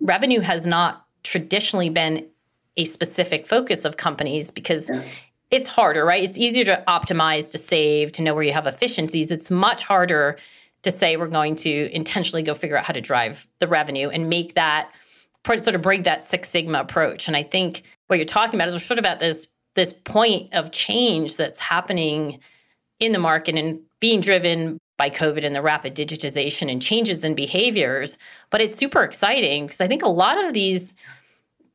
Revenue 0.00 0.40
has 0.40 0.66
not 0.66 1.06
traditionally 1.22 1.88
been 1.88 2.26
a 2.76 2.84
specific 2.84 3.46
focus 3.46 3.84
of 3.84 3.96
companies 3.96 4.50
because 4.50 4.90
yeah 4.90 5.02
it's 5.50 5.68
harder, 5.68 6.04
right? 6.04 6.22
It's 6.22 6.38
easier 6.38 6.64
to 6.64 6.82
optimize, 6.86 7.50
to 7.52 7.58
save, 7.58 8.12
to 8.12 8.22
know 8.22 8.34
where 8.34 8.44
you 8.44 8.52
have 8.52 8.66
efficiencies. 8.66 9.30
It's 9.30 9.50
much 9.50 9.84
harder 9.84 10.38
to 10.82 10.90
say 10.90 11.16
we're 11.16 11.26
going 11.26 11.56
to 11.56 11.90
intentionally 11.94 12.42
go 12.42 12.54
figure 12.54 12.76
out 12.76 12.84
how 12.84 12.92
to 12.92 13.00
drive 13.00 13.46
the 13.58 13.68
revenue 13.68 14.08
and 14.08 14.28
make 14.28 14.54
that 14.54 14.92
sort 15.46 15.74
of 15.74 15.82
break 15.82 16.04
that 16.04 16.22
Six 16.22 16.48
Sigma 16.48 16.80
approach. 16.80 17.26
And 17.26 17.36
I 17.36 17.42
think 17.42 17.82
what 18.06 18.16
you're 18.16 18.26
talking 18.26 18.54
about 18.54 18.68
is 18.68 18.82
sort 18.84 18.98
of 18.98 19.04
about 19.04 19.18
this 19.18 19.48
this 19.76 19.92
point 19.92 20.52
of 20.52 20.72
change 20.72 21.36
that's 21.36 21.60
happening 21.60 22.40
in 22.98 23.12
the 23.12 23.18
market 23.18 23.54
and 23.54 23.80
being 24.00 24.20
driven 24.20 24.78
by 24.98 25.08
COVID 25.08 25.44
and 25.44 25.54
the 25.54 25.62
rapid 25.62 25.94
digitization 25.94 26.70
and 26.70 26.82
changes 26.82 27.24
in 27.24 27.34
behaviors. 27.34 28.18
But 28.50 28.60
it's 28.60 28.76
super 28.76 29.02
exciting 29.02 29.66
because 29.66 29.80
I 29.80 29.86
think 29.86 30.02
a 30.02 30.08
lot 30.08 30.44
of 30.44 30.52
these 30.52 30.94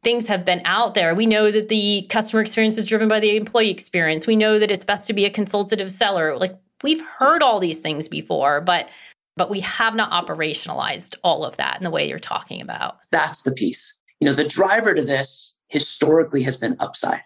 things 0.05 0.27
have 0.27 0.45
been 0.45 0.61
out 0.65 0.93
there. 0.93 1.15
We 1.15 1.25
know 1.25 1.49
that 1.49 1.67
the 1.67 2.05
customer 2.11 2.39
experience 2.39 2.77
is 2.77 2.85
driven 2.85 3.07
by 3.07 3.19
the 3.19 3.35
employee 3.35 3.71
experience. 3.71 4.27
We 4.27 4.35
know 4.35 4.59
that 4.59 4.69
it's 4.69 4.85
best 4.85 5.07
to 5.07 5.13
be 5.13 5.25
a 5.25 5.31
consultative 5.31 5.91
seller. 5.91 6.37
Like 6.37 6.55
we've 6.83 7.01
heard 7.17 7.41
all 7.41 7.59
these 7.59 7.79
things 7.79 8.07
before, 8.07 8.61
but 8.61 8.87
but 9.35 9.49
we 9.49 9.59
have 9.61 9.95
not 9.95 10.11
operationalized 10.11 11.15
all 11.23 11.43
of 11.43 11.57
that 11.57 11.77
in 11.77 11.83
the 11.83 11.89
way 11.89 12.07
you're 12.07 12.19
talking 12.19 12.61
about. 12.61 12.99
That's 13.11 13.41
the 13.43 13.51
piece. 13.51 13.97
You 14.21 14.27
know, 14.27 14.33
the 14.33 14.47
driver 14.47 14.93
to 14.93 15.01
this 15.01 15.57
historically 15.69 16.43
has 16.43 16.55
been 16.55 16.77
upside. 16.79 17.21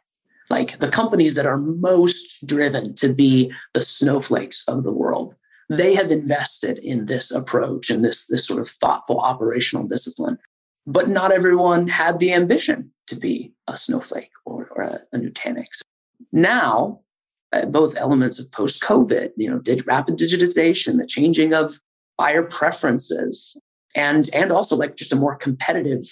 Like 0.50 0.80
the 0.80 0.89
companies 0.89 1.36
that 1.36 1.46
are 1.46 1.58
most 1.58 2.48
driven 2.48 2.96
to 2.96 3.13
be 3.13 3.54
the 3.74 3.82
snowflakes 3.82 4.63
of 4.68 4.84
the 4.84 4.92
world, 4.92 5.36
they 5.70 5.94
have 5.94 6.10
invested 6.10 6.80
in 6.80 7.06
this 7.06 7.30
approach 7.30 7.92
and 7.92 8.04
this, 8.04 8.26
this 8.26 8.48
sort 8.48 8.60
of 8.60 8.68
thoughtful 8.68 9.20
operational 9.20 9.86
discipline 9.86 10.39
but 10.89 11.08
not 11.08 11.32
everyone 11.32 11.88
had 11.88 12.19
the 12.19 12.34
ambition 12.34 12.91
to 13.06 13.15
be 13.15 13.54
a 13.67 13.78
snowflake 13.78 14.32
or, 14.45 14.67
or 14.75 14.84
a, 14.84 14.99
a 15.13 15.19
Nutanix. 15.19 15.82
Now, 16.32 17.02
uh, 17.54 17.67
both 17.67 17.95
elements 17.95 18.39
of 18.39 18.52
post 18.52 18.82
COVID, 18.82 19.30
you 19.38 19.49
know, 19.49 19.60
did 19.60 19.86
rapid 19.86 20.17
digitization, 20.17 20.97
the 20.97 21.06
changing 21.06 21.54
of 21.54 21.80
buyer 22.17 22.43
preferences, 22.43 23.60
and 23.95 24.30
and 24.34 24.52
also 24.52 24.75
like 24.75 24.95
just 24.95 25.13
a 25.13 25.15
more 25.15 25.36
competitive 25.36 26.06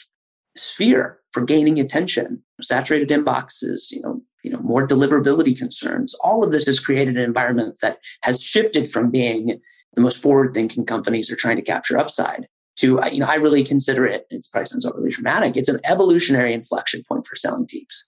sphere 0.56 1.20
for 1.32 1.44
gaining 1.44 1.80
attention, 1.80 2.42
saturated 2.62 3.10
inboxes, 3.10 3.92
you 3.92 4.02
know, 4.02 4.22
you 4.44 4.52
know, 4.52 4.60
more 4.60 4.88
deliverability 4.88 5.58
concerns. 5.58 6.14
All 6.24 6.44
of 6.44 6.52
this 6.52 6.66
has 6.68 6.80
created 6.80 7.18
an 7.18 7.24
environment 7.24 7.80
that 7.82 7.98
has 8.22 8.42
shifted 8.42 8.92
from 8.92 9.10
being 9.10 9.60
the 9.96 10.02
most 10.02 10.22
forward-thinking 10.22 10.86
companies 10.86 11.32
are 11.32 11.36
trying 11.36 11.56
to 11.56 11.62
capture 11.64 11.98
upside 11.98 12.48
to, 12.78 13.02
uh, 13.02 13.08
you 13.08 13.20
know, 13.20 13.26
I 13.26 13.36
really 13.36 13.64
consider 13.64 14.06
it, 14.06 14.28
it's 14.30 14.48
probably 14.48 14.66
sounds 14.66 14.86
overly 14.86 15.10
dramatic, 15.10 15.58
it's 15.58 15.70
an 15.70 15.80
evolutionary 15.84 16.54
inflection 16.54 17.04
point 17.08 17.26
for 17.26 17.36
selling 17.36 17.68
teams. 17.68 18.06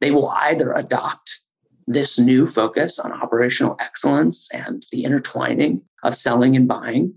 They 0.00 0.10
will 0.10 0.28
either 0.28 0.72
adopt 0.72 1.40
this 1.86 2.18
new 2.18 2.46
focus 2.46 2.98
on 2.98 3.12
operational 3.12 3.76
excellence 3.80 4.48
and 4.52 4.86
the 4.92 5.04
intertwining 5.04 5.82
of 6.02 6.16
selling 6.16 6.56
and 6.56 6.66
buying, 6.66 7.14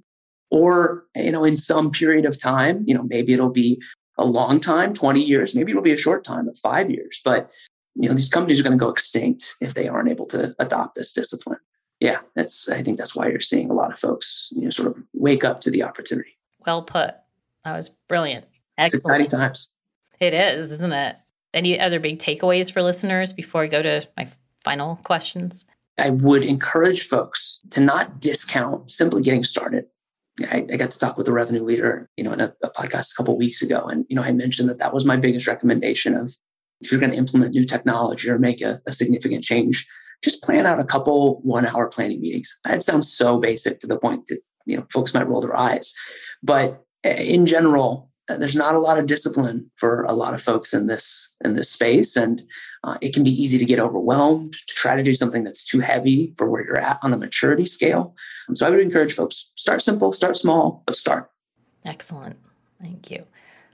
or, 0.52 1.06
you 1.16 1.32
know, 1.32 1.44
in 1.44 1.56
some 1.56 1.92
period 1.92 2.26
of 2.26 2.40
time, 2.40 2.84
you 2.86 2.94
know, 2.94 3.04
maybe 3.04 3.34
it'll 3.34 3.50
be 3.50 3.82
a 4.18 4.26
long 4.26 4.60
time, 4.60 4.94
20 4.94 5.22
years, 5.22 5.56
maybe 5.56 5.72
it'll 5.72 5.82
be 5.82 5.92
a 5.92 5.98
short 5.98 6.24
time 6.24 6.48
of 6.48 6.58
five 6.58 6.92
years, 6.92 7.22
but 7.24 7.50
you 7.96 8.10
know, 8.10 8.16
these 8.16 8.30
companies 8.30 8.60
are 8.60 8.64
going 8.64 8.78
to 8.78 8.84
go 8.84 8.90
extinct 8.90 9.56
if 9.62 9.76
they 9.76 9.88
aren't 9.88 10.10
able 10.10 10.26
to 10.28 10.56
adopt 10.60 10.96
this 10.96 11.14
discipline. 11.14 11.60
Yeah, 12.00 12.20
that's 12.36 12.68
I 12.68 12.82
think 12.82 12.98
that's 12.98 13.16
why 13.16 13.30
you're 13.30 13.40
seeing 13.40 13.70
a 13.70 13.74
lot 13.74 13.92
of 13.94 14.00
folks, 14.00 14.52
you 14.56 14.64
know, 14.64 14.70
sort 14.70 14.90
of 14.90 15.04
wake 15.14 15.44
up 15.44 15.62
to 15.62 15.72
the 15.72 15.84
opportunity. 15.84 16.38
Well 16.66 16.84
put. 16.84 17.16
That 17.66 17.76
was 17.76 17.90
brilliant. 18.08 18.46
Excellent. 18.78 19.22
Exciting 19.22 19.30
times. 19.30 19.74
It 20.20 20.34
is, 20.34 20.72
isn't 20.72 20.94
it? 20.94 21.16
Any 21.54 21.80
other 21.80 22.00
big 22.00 22.20
takeaways 22.20 22.72
for 22.72 22.82
listeners 22.82 23.34
before 23.34 23.64
I 23.64 23.68
go 23.68 23.82
to 23.82 24.08
my 24.18 24.28
final 24.64 24.98
questions? 25.04 25.66
I 25.98 26.10
would 26.10 26.44
encourage 26.44 27.08
folks 27.08 27.60
to 27.72 27.82
not 27.82 28.20
discount 28.20 28.90
simply 28.90 29.22
getting 29.22 29.44
started. 29.44 29.86
I, 30.52 30.66
I 30.72 30.78
got 30.78 30.90
to 30.90 31.00
talk 31.00 31.18
with 31.18 31.28
a 31.28 31.32
revenue 31.32 31.62
leader, 31.62 32.10
you 32.18 32.24
know, 32.24 32.34
in 32.34 32.42
a, 32.42 32.54
a 32.64 32.70
podcast 32.72 33.14
a 33.14 33.16
couple 33.18 33.38
weeks 33.38 33.62
ago, 33.62 33.86
and 33.86 34.04
you 34.10 34.16
know, 34.16 34.24
I 34.24 34.32
mentioned 34.32 34.68
that 34.70 34.80
that 34.80 34.94
was 34.94 35.06
my 35.06 35.16
biggest 35.16 35.46
recommendation 35.46 36.16
of 36.16 36.34
if 36.82 36.92
you're 36.92 37.00
going 37.00 37.12
to 37.12 37.18
implement 37.18 37.54
new 37.54 37.66
technology 37.66 38.30
or 38.30 38.40
make 38.40 38.62
a, 38.62 38.80
a 38.88 38.92
significant 38.92 39.44
change, 39.44 39.88
just 40.24 40.42
plan 40.42 40.66
out 40.66 40.80
a 40.80 40.84
couple 40.84 41.40
one-hour 41.42 41.90
planning 41.90 42.20
meetings. 42.20 42.58
That 42.64 42.84
sounds 42.84 43.14
so 43.14 43.40
basic 43.40 43.80
to 43.80 43.88
the 43.88 44.00
point 44.00 44.26
that 44.28 44.40
you 44.66 44.78
know 44.78 44.88
folks 44.92 45.14
might 45.14 45.28
roll 45.28 45.42
their 45.42 45.56
eyes, 45.56 45.96
but 46.44 46.84
in 47.04 47.46
general, 47.46 48.12
uh, 48.30 48.38
there's 48.38 48.56
not 48.56 48.76
a 48.76 48.80
lot 48.80 48.98
of 48.98 49.06
discipline 49.06 49.70
for 49.76 50.04
a 50.04 50.14
lot 50.14 50.34
of 50.34 50.42
folks 50.42 50.74
in 50.74 50.88
this 50.88 51.34
in 51.44 51.56
this 51.56 51.70
space. 51.70 52.16
And 52.16 52.44
uh, 52.84 52.98
it 53.02 53.14
can 53.14 53.24
be 53.24 53.30
easy 53.30 53.58
to 53.58 53.66
get 53.66 53.80
overwhelmed 53.80 54.54
to 54.54 54.76
try 54.76 54.96
to 54.96 55.04
do 55.04 55.14
something 55.14 55.44
that's 55.44 55.66
too 55.66 55.80
heavy 55.80 56.34
for 56.38 56.50
where 56.50 56.66
you're 56.66 56.78
at 56.78 57.00
on 57.02 57.14
a 57.14 57.18
maturity 57.18 57.66
scale. 57.66 58.16
And 58.48 58.58
so 58.58 58.66
i 58.66 58.70
would 58.70 58.80
encourage 58.80 59.14
folks 59.14 59.52
start 59.56 59.82
simple 59.82 60.14
start 60.14 60.38
small 60.38 60.84
but 60.86 60.96
start. 60.96 61.30
Excellent. 61.86 62.38
Thank 62.82 63.12
you. 63.12 63.26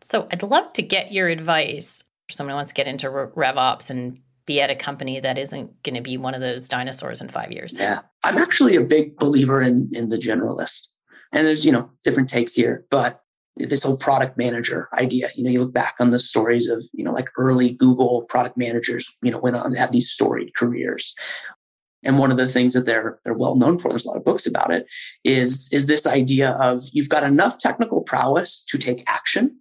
So 0.04 0.28
i'd 0.32 0.44
love 0.44 0.74
to 0.74 0.82
get 0.82 1.12
your 1.12 1.28
advice. 1.28 2.04
For 2.28 2.34
someone 2.34 2.56
wants 2.56 2.70
to 2.70 2.76
get 2.76 2.88
into 2.88 3.08
revops 3.08 3.90
and 3.90 4.20
be 4.46 4.62
at 4.62 4.70
a 4.70 4.76
company 4.76 5.20
that 5.20 5.40
isn't 5.40 5.82
going 5.84 5.96
to 5.96 6.02
be 6.02 6.18
one 6.18 6.36
of 6.36 6.42
those 6.42 6.68
dinosaurs 6.68 7.22
in 7.22 7.30
five 7.30 7.52
years. 7.52 7.78
Yeah. 7.80 8.02
I'm 8.24 8.38
actually 8.38 8.76
a 8.76 8.84
big 8.84 9.18
believer 9.18 9.62
in 9.62 9.88
in 9.94 10.10
the 10.10 10.18
generalist 10.18 10.90
and 11.32 11.46
there's 11.46 11.66
you 11.66 11.72
know 11.72 11.90
different 12.04 12.30
takes 12.30 12.54
here 12.54 12.86
but 12.90 13.24
this 13.68 13.84
whole 13.84 13.98
product 13.98 14.38
manager 14.38 14.88
idea. 14.94 15.30
You 15.36 15.44
know, 15.44 15.50
you 15.50 15.62
look 15.64 15.74
back 15.74 15.96
on 16.00 16.10
the 16.10 16.20
stories 16.20 16.70
of, 16.70 16.84
you 16.94 17.04
know, 17.04 17.12
like 17.12 17.30
early 17.38 17.74
Google 17.74 18.24
product 18.24 18.58
managers, 18.58 19.16
you 19.22 19.32
know, 19.32 19.40
went 19.40 19.56
on 19.56 19.72
to 19.72 19.80
have 19.80 19.92
these 19.92 20.10
storied 20.10 20.56
careers. 20.56 21.16
And 22.04 22.18
one 22.18 22.32
of 22.32 22.38
the 22.38 22.48
things 22.48 22.74
that 22.74 22.86
they're 22.86 23.20
they're 23.26 23.38
well 23.38 23.56
known 23.56 23.78
for, 23.78 23.90
there's 23.90 24.06
a 24.06 24.10
lot 24.10 24.18
of 24.18 24.24
books 24.24 24.48
about 24.48 24.72
it, 24.72 24.86
is, 25.26 25.70
is 25.74 25.88
this 25.88 26.08
idea 26.08 26.52
of 26.52 26.82
you've 26.94 27.10
got 27.10 27.24
enough 27.24 27.58
technical 27.58 28.02
prowess 28.02 28.64
to 28.66 28.78
take 28.78 29.04
action 29.08 29.60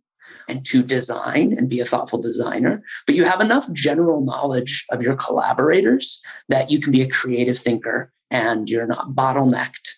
and 0.48 0.64
to 0.66 0.82
design 0.82 1.52
and 1.52 1.68
be 1.68 1.80
a 1.80 1.84
thoughtful 1.84 2.20
designer, 2.20 2.82
but 3.06 3.16
you 3.16 3.24
have 3.24 3.40
enough 3.40 3.70
general 3.72 4.24
knowledge 4.24 4.86
of 4.90 5.02
your 5.02 5.16
collaborators 5.16 6.20
that 6.48 6.70
you 6.70 6.80
can 6.80 6.92
be 6.92 7.02
a 7.02 7.08
creative 7.08 7.58
thinker 7.58 8.12
and 8.30 8.70
you're 8.70 8.86
not 8.86 9.10
bottlenecked 9.10 9.97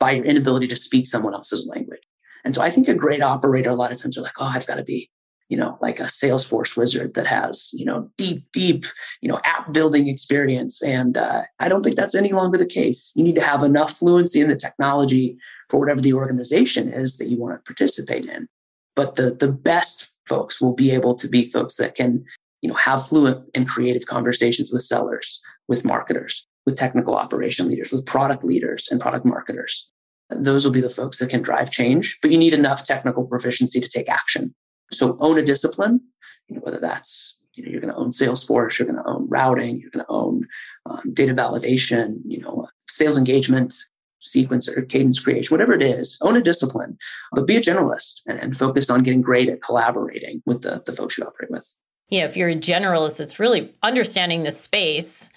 by 0.00 0.12
your 0.12 0.24
inability 0.24 0.66
to 0.66 0.76
speak 0.76 1.06
someone 1.06 1.34
else's 1.34 1.68
language. 1.68 2.00
And 2.44 2.54
so 2.54 2.62
I 2.62 2.70
think 2.70 2.88
a 2.88 2.94
great 2.94 3.22
operator, 3.22 3.70
a 3.70 3.74
lot 3.74 3.92
of 3.92 3.98
times 3.98 4.16
are 4.18 4.22
like, 4.22 4.40
oh, 4.40 4.50
I've 4.52 4.66
got 4.66 4.76
to 4.76 4.82
be, 4.82 5.10
you 5.50 5.56
know, 5.56 5.76
like 5.80 6.00
a 6.00 6.04
Salesforce 6.04 6.76
wizard 6.76 7.14
that 7.14 7.26
has, 7.26 7.70
you 7.74 7.84
know, 7.84 8.10
deep, 8.16 8.44
deep, 8.52 8.86
you 9.20 9.28
know, 9.28 9.40
app 9.44 9.72
building 9.72 10.08
experience. 10.08 10.82
And 10.82 11.16
uh, 11.16 11.42
I 11.58 11.68
don't 11.68 11.82
think 11.82 11.96
that's 11.96 12.14
any 12.14 12.32
longer 12.32 12.56
the 12.56 12.66
case. 12.66 13.12
You 13.14 13.22
need 13.22 13.34
to 13.34 13.42
have 13.42 13.62
enough 13.62 13.92
fluency 13.92 14.40
in 14.40 14.48
the 14.48 14.56
technology 14.56 15.36
for 15.68 15.78
whatever 15.78 16.00
the 16.00 16.14
organization 16.14 16.92
is 16.92 17.18
that 17.18 17.28
you 17.28 17.38
want 17.38 17.54
to 17.56 17.68
participate 17.68 18.24
in. 18.24 18.48
But 18.96 19.16
the 19.16 19.34
the 19.38 19.52
best 19.52 20.10
folks 20.28 20.60
will 20.60 20.74
be 20.74 20.90
able 20.92 21.14
to 21.16 21.28
be 21.28 21.44
folks 21.44 21.76
that 21.76 21.94
can, 21.94 22.24
you 22.62 22.68
know, 22.68 22.76
have 22.76 23.06
fluent 23.06 23.44
and 23.54 23.68
creative 23.68 24.06
conversations 24.06 24.72
with 24.72 24.82
sellers, 24.82 25.40
with 25.68 25.84
marketers, 25.84 26.46
with 26.64 26.76
technical 26.76 27.16
operation 27.16 27.68
leaders, 27.68 27.92
with 27.92 28.06
product 28.06 28.44
leaders 28.44 28.88
and 28.90 29.00
product 29.00 29.26
marketers 29.26 29.89
those 30.30 30.64
will 30.64 30.72
be 30.72 30.80
the 30.80 30.90
folks 30.90 31.18
that 31.18 31.30
can 31.30 31.42
drive 31.42 31.70
change, 31.70 32.18
but 32.22 32.30
you 32.30 32.38
need 32.38 32.54
enough 32.54 32.84
technical 32.84 33.24
proficiency 33.24 33.80
to 33.80 33.88
take 33.88 34.08
action. 34.08 34.54
So 34.92 35.16
own 35.20 35.38
a 35.38 35.44
discipline, 35.44 36.00
you 36.48 36.56
know, 36.56 36.62
whether 36.62 36.80
that's 36.80 37.40
you 37.54 37.64
know, 37.64 37.70
you're 37.70 37.80
going 37.80 37.92
to 37.92 37.98
own 37.98 38.10
Salesforce, 38.10 38.78
you're 38.78 38.86
going 38.86 39.02
to 39.02 39.10
own 39.10 39.28
routing, 39.28 39.80
you're 39.80 39.90
going 39.90 40.04
to 40.04 40.10
own 40.10 40.46
um, 40.86 41.12
data 41.12 41.34
validation, 41.34 42.20
you 42.24 42.40
know, 42.40 42.68
sales 42.88 43.18
engagement, 43.18 43.74
sequence 44.20 44.68
or 44.68 44.82
cadence 44.82 45.20
creation, 45.20 45.52
whatever 45.52 45.72
it 45.72 45.82
is, 45.82 46.18
own 46.22 46.36
a 46.36 46.42
discipline, 46.42 46.96
but 47.32 47.46
be 47.46 47.56
a 47.56 47.60
generalist 47.60 48.20
and, 48.26 48.38
and 48.38 48.56
focus 48.56 48.90
on 48.90 49.02
getting 49.02 49.22
great 49.22 49.48
at 49.48 49.62
collaborating 49.62 50.42
with 50.46 50.62
the, 50.62 50.82
the 50.86 50.92
folks 50.92 51.18
you 51.18 51.24
operate 51.24 51.50
with. 51.50 51.72
Yeah, 52.08 52.24
if 52.24 52.36
you're 52.36 52.48
a 52.48 52.56
generalist, 52.56 53.20
it's 53.20 53.38
really 53.38 53.74
understanding 53.82 54.42
the 54.42 54.50
space, 54.50 55.30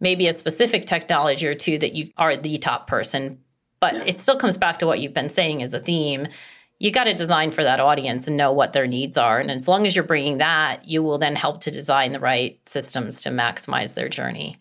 maybe 0.00 0.26
a 0.26 0.32
specific 0.32 0.86
technology 0.86 1.46
or 1.46 1.54
two 1.54 1.78
that 1.78 1.94
you 1.94 2.10
are 2.16 2.36
the 2.36 2.56
top 2.58 2.86
person, 2.86 3.38
but 3.80 3.94
yeah. 3.94 4.04
it 4.06 4.18
still 4.18 4.36
comes 4.36 4.56
back 4.56 4.78
to 4.78 4.86
what 4.86 5.00
you've 5.00 5.14
been 5.14 5.30
saying 5.30 5.62
as 5.62 5.74
a 5.74 5.80
theme. 5.80 6.28
You 6.78 6.90
got 6.90 7.04
to 7.04 7.14
design 7.14 7.50
for 7.50 7.62
that 7.62 7.80
audience 7.80 8.26
and 8.26 8.36
know 8.36 8.52
what 8.52 8.72
their 8.72 8.86
needs 8.86 9.16
are. 9.16 9.38
And 9.38 9.50
as 9.50 9.68
long 9.68 9.86
as 9.86 9.94
you're 9.94 10.04
bringing 10.04 10.38
that, 10.38 10.86
you 10.88 11.02
will 11.02 11.18
then 11.18 11.36
help 11.36 11.60
to 11.62 11.70
design 11.70 12.12
the 12.12 12.20
right 12.20 12.58
systems 12.66 13.20
to 13.22 13.30
maximize 13.30 13.94
their 13.94 14.08
journey. 14.08 14.58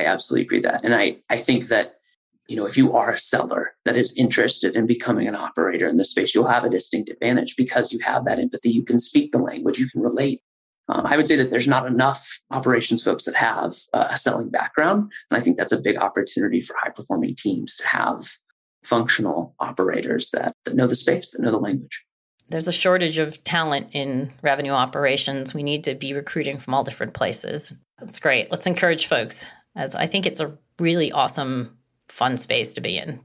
I 0.00 0.04
absolutely 0.04 0.46
agree 0.46 0.60
that. 0.60 0.84
And 0.84 0.94
I, 0.94 1.18
I 1.28 1.36
think 1.36 1.66
that, 1.66 2.00
you 2.48 2.56
know, 2.56 2.66
if 2.66 2.76
you 2.76 2.92
are 2.94 3.12
a 3.12 3.18
seller 3.18 3.74
that 3.84 3.96
is 3.96 4.14
interested 4.16 4.74
in 4.74 4.86
becoming 4.86 5.28
an 5.28 5.36
operator 5.36 5.86
in 5.86 5.96
this 5.96 6.10
space, 6.10 6.34
you'll 6.34 6.48
have 6.48 6.64
a 6.64 6.70
distinct 6.70 7.10
advantage 7.10 7.54
because 7.56 7.92
you 7.92 8.00
have 8.00 8.24
that 8.24 8.40
empathy. 8.40 8.70
You 8.70 8.84
can 8.84 8.98
speak 8.98 9.30
the 9.30 9.38
language, 9.38 9.78
you 9.78 9.88
can 9.88 10.00
relate. 10.00 10.40
Um, 10.88 11.06
I 11.06 11.16
would 11.16 11.28
say 11.28 11.36
that 11.36 11.50
there's 11.50 11.68
not 11.68 11.86
enough 11.86 12.40
operations 12.50 13.04
folks 13.04 13.24
that 13.26 13.36
have 13.36 13.76
uh, 13.94 14.08
a 14.10 14.16
selling 14.16 14.48
background. 14.48 15.12
And 15.30 15.38
I 15.38 15.40
think 15.40 15.56
that's 15.56 15.70
a 15.70 15.80
big 15.80 15.96
opportunity 15.96 16.60
for 16.60 16.74
high 16.80 16.90
performing 16.90 17.36
teams 17.36 17.76
to 17.76 17.86
have 17.86 18.22
functional 18.82 19.54
operators 19.60 20.30
that, 20.30 20.54
that 20.64 20.74
know 20.74 20.86
the 20.86 20.96
space, 20.96 21.32
that 21.32 21.42
know 21.42 21.50
the 21.50 21.58
language. 21.58 22.04
There's 22.48 22.68
a 22.68 22.72
shortage 22.72 23.18
of 23.18 23.42
talent 23.44 23.88
in 23.92 24.32
revenue 24.42 24.72
operations. 24.72 25.54
We 25.54 25.62
need 25.62 25.84
to 25.84 25.94
be 25.94 26.12
recruiting 26.12 26.58
from 26.58 26.74
all 26.74 26.82
different 26.82 27.14
places. 27.14 27.72
That's 27.98 28.18
great. 28.18 28.50
Let's 28.50 28.66
encourage 28.66 29.06
folks, 29.06 29.46
as 29.76 29.94
I 29.94 30.06
think 30.06 30.26
it's 30.26 30.40
a 30.40 30.56
really 30.80 31.12
awesome, 31.12 31.78
fun 32.08 32.38
space 32.38 32.72
to 32.74 32.80
be 32.80 32.98
in. 32.98 33.20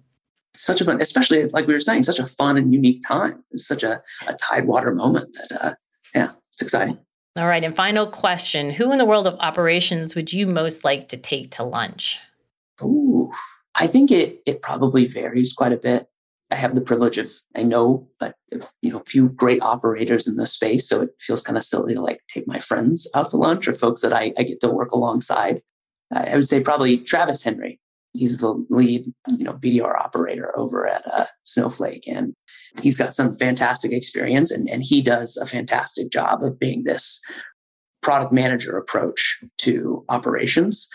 Such 0.55 0.79
a 0.79 0.85
fun, 0.85 1.01
especially 1.01 1.45
like 1.47 1.67
we 1.67 1.73
were 1.73 1.81
saying, 1.81 2.03
such 2.03 2.19
a 2.19 2.25
fun 2.25 2.55
and 2.57 2.73
unique 2.73 3.01
time. 3.05 3.43
It's 3.51 3.67
such 3.67 3.83
a, 3.83 4.01
a 4.27 4.35
tidewater 4.35 4.93
moment 4.93 5.35
that, 5.49 5.59
uh, 5.59 5.73
yeah, 6.13 6.31
it's 6.53 6.61
exciting. 6.61 6.99
All 7.35 7.47
right. 7.47 7.63
And 7.63 7.75
final 7.75 8.07
question 8.07 8.69
Who 8.69 8.91
in 8.91 8.97
the 8.97 9.05
world 9.05 9.27
of 9.27 9.37
operations 9.39 10.15
would 10.15 10.31
you 10.31 10.47
most 10.47 10.85
like 10.85 11.09
to 11.09 11.17
take 11.17 11.51
to 11.51 11.63
lunch? 11.63 12.19
Ooh, 12.81 13.31
I 13.75 13.87
think 13.87 14.11
it 14.11 14.41
it 14.45 14.61
probably 14.61 15.05
varies 15.05 15.53
quite 15.53 15.73
a 15.73 15.77
bit. 15.77 16.07
I 16.51 16.55
have 16.55 16.75
the 16.75 16.81
privilege 16.81 17.17
of 17.17 17.31
I 17.55 17.63
know, 17.63 18.07
but 18.19 18.35
you 18.81 18.91
know, 18.91 18.99
a 18.99 19.09
few 19.09 19.29
great 19.29 19.61
operators 19.61 20.27
in 20.27 20.37
this 20.37 20.53
space, 20.53 20.87
so 20.87 21.01
it 21.01 21.09
feels 21.19 21.41
kind 21.41 21.57
of 21.57 21.63
silly 21.63 21.93
to 21.93 22.01
like 22.01 22.21
take 22.27 22.47
my 22.47 22.59
friends 22.59 23.09
out 23.15 23.29
to 23.31 23.37
lunch 23.37 23.67
or 23.67 23.73
folks 23.73 24.01
that 24.01 24.13
I, 24.13 24.33
I 24.37 24.43
get 24.43 24.61
to 24.61 24.69
work 24.69 24.91
alongside. 24.91 25.61
I 26.13 26.35
would 26.35 26.47
say 26.47 26.61
probably 26.61 26.99
Travis 26.99 27.43
Henry. 27.43 27.79
He's 28.13 28.37
the 28.37 28.65
lead, 28.69 29.11
you 29.37 29.43
know, 29.43 29.53
BDR 29.53 29.99
operator 29.99 30.57
over 30.57 30.87
at 30.87 31.01
uh, 31.11 31.25
Snowflake, 31.43 32.07
and 32.07 32.33
he's 32.81 32.95
got 32.95 33.13
some 33.13 33.35
fantastic 33.35 33.91
experience, 33.91 34.51
and 34.51 34.69
and 34.69 34.83
he 34.83 35.01
does 35.01 35.35
a 35.37 35.47
fantastic 35.47 36.11
job 36.11 36.43
of 36.43 36.59
being 36.59 36.83
this 36.83 37.19
product 38.01 38.31
manager 38.31 38.77
approach 38.77 39.43
to 39.57 40.05
operations 40.09 40.87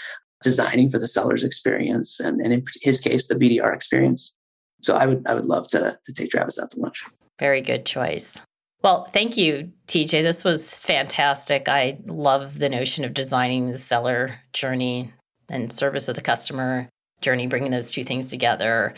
designing 0.43 0.91
for 0.91 0.99
the 0.99 1.09
seller's 1.09 1.45
experience 1.45 2.21
and, 2.21 2.41
and 2.41 2.53
in 2.53 2.63
his 2.83 3.01
case 3.01 3.29
the 3.29 3.35
bdr 3.35 3.75
experience. 3.75 4.35
So 4.83 4.97
i 4.97 5.07
would 5.07 5.27
i 5.27 5.35
would 5.35 5.47
love 5.47 5.69
to, 5.69 5.99
to 6.05 6.13
take 6.13 6.31
travis 6.31 6.59
out 6.59 6.71
to 6.73 6.81
lunch. 6.81 7.05
Very 7.39 7.61
good 7.61 7.87
choice. 7.87 8.41
Well 8.83 9.05
thank 9.07 9.37
you 9.37 9.73
tj 9.89 10.11
this 10.11 10.45
was 10.45 10.79
fantastic. 10.79 11.69
I 11.69 11.99
love 12.07 12.59
the 12.59 12.69
notion 12.69 13.05
of 13.05 13.15
designing 13.15 13.71
the 13.71 13.79
seller 13.79 14.41
journey 14.53 15.13
and 15.49 15.73
service 15.73 16.09
of 16.09 16.17
the 16.17 16.23
customer 16.23 16.89
journey 17.21 17.47
bringing 17.47 17.71
those 17.71 17.91
two 17.91 18.05
things 18.05 18.31
together. 18.31 18.95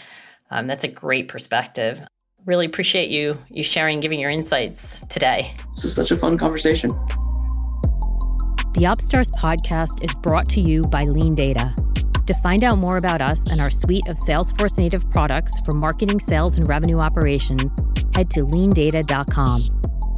Um, 0.50 0.66
that's 0.66 0.84
a 0.84 0.88
great 0.88 1.28
perspective. 1.28 2.02
Really 2.44 2.66
appreciate 2.66 3.10
you 3.10 3.38
you 3.48 3.62
sharing 3.62 4.00
giving 4.00 4.20
your 4.20 4.30
insights 4.30 5.04
today. 5.08 5.56
This 5.74 5.84
is 5.84 5.94
such 5.94 6.10
a 6.10 6.16
fun 6.16 6.38
conversation 6.38 6.90
the 8.82 8.88
Opstars 8.88 9.30
podcast 9.30 10.02
is 10.02 10.12
brought 10.22 10.48
to 10.48 10.60
you 10.60 10.82
by 10.90 11.02
LeanData. 11.02 11.72
To 12.26 12.34
find 12.42 12.64
out 12.64 12.78
more 12.78 12.96
about 12.96 13.20
us 13.20 13.38
and 13.48 13.60
our 13.60 13.70
suite 13.70 14.08
of 14.08 14.18
Salesforce 14.18 14.76
native 14.76 15.08
products 15.12 15.52
for 15.64 15.76
marketing, 15.76 16.18
sales, 16.18 16.56
and 16.56 16.68
revenue 16.68 16.98
operations, 16.98 17.70
head 18.12 18.28
to 18.30 18.40
leandata.com. 18.40 19.62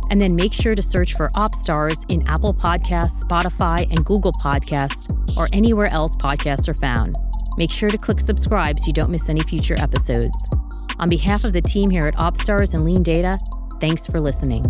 And 0.08 0.22
then 0.22 0.34
make 0.34 0.54
sure 0.54 0.74
to 0.74 0.82
search 0.82 1.12
for 1.12 1.28
Opstars 1.36 2.10
in 2.10 2.26
Apple 2.30 2.54
Podcasts, 2.54 3.22
Spotify, 3.22 3.86
and 3.90 4.02
Google 4.02 4.32
Podcasts, 4.32 5.14
or 5.36 5.46
anywhere 5.52 5.88
else 5.88 6.16
podcasts 6.16 6.66
are 6.66 6.80
found. 6.80 7.16
Make 7.58 7.70
sure 7.70 7.90
to 7.90 7.98
click 7.98 8.20
subscribe 8.20 8.80
so 8.80 8.86
you 8.86 8.94
don't 8.94 9.10
miss 9.10 9.28
any 9.28 9.40
future 9.40 9.76
episodes. 9.78 10.42
On 10.98 11.08
behalf 11.10 11.44
of 11.44 11.52
the 11.52 11.60
team 11.60 11.90
here 11.90 12.06
at 12.06 12.14
Opstars 12.14 12.72
and 12.72 12.82
LeanData, 12.82 13.34
thanks 13.78 14.06
for 14.06 14.20
listening. 14.20 14.64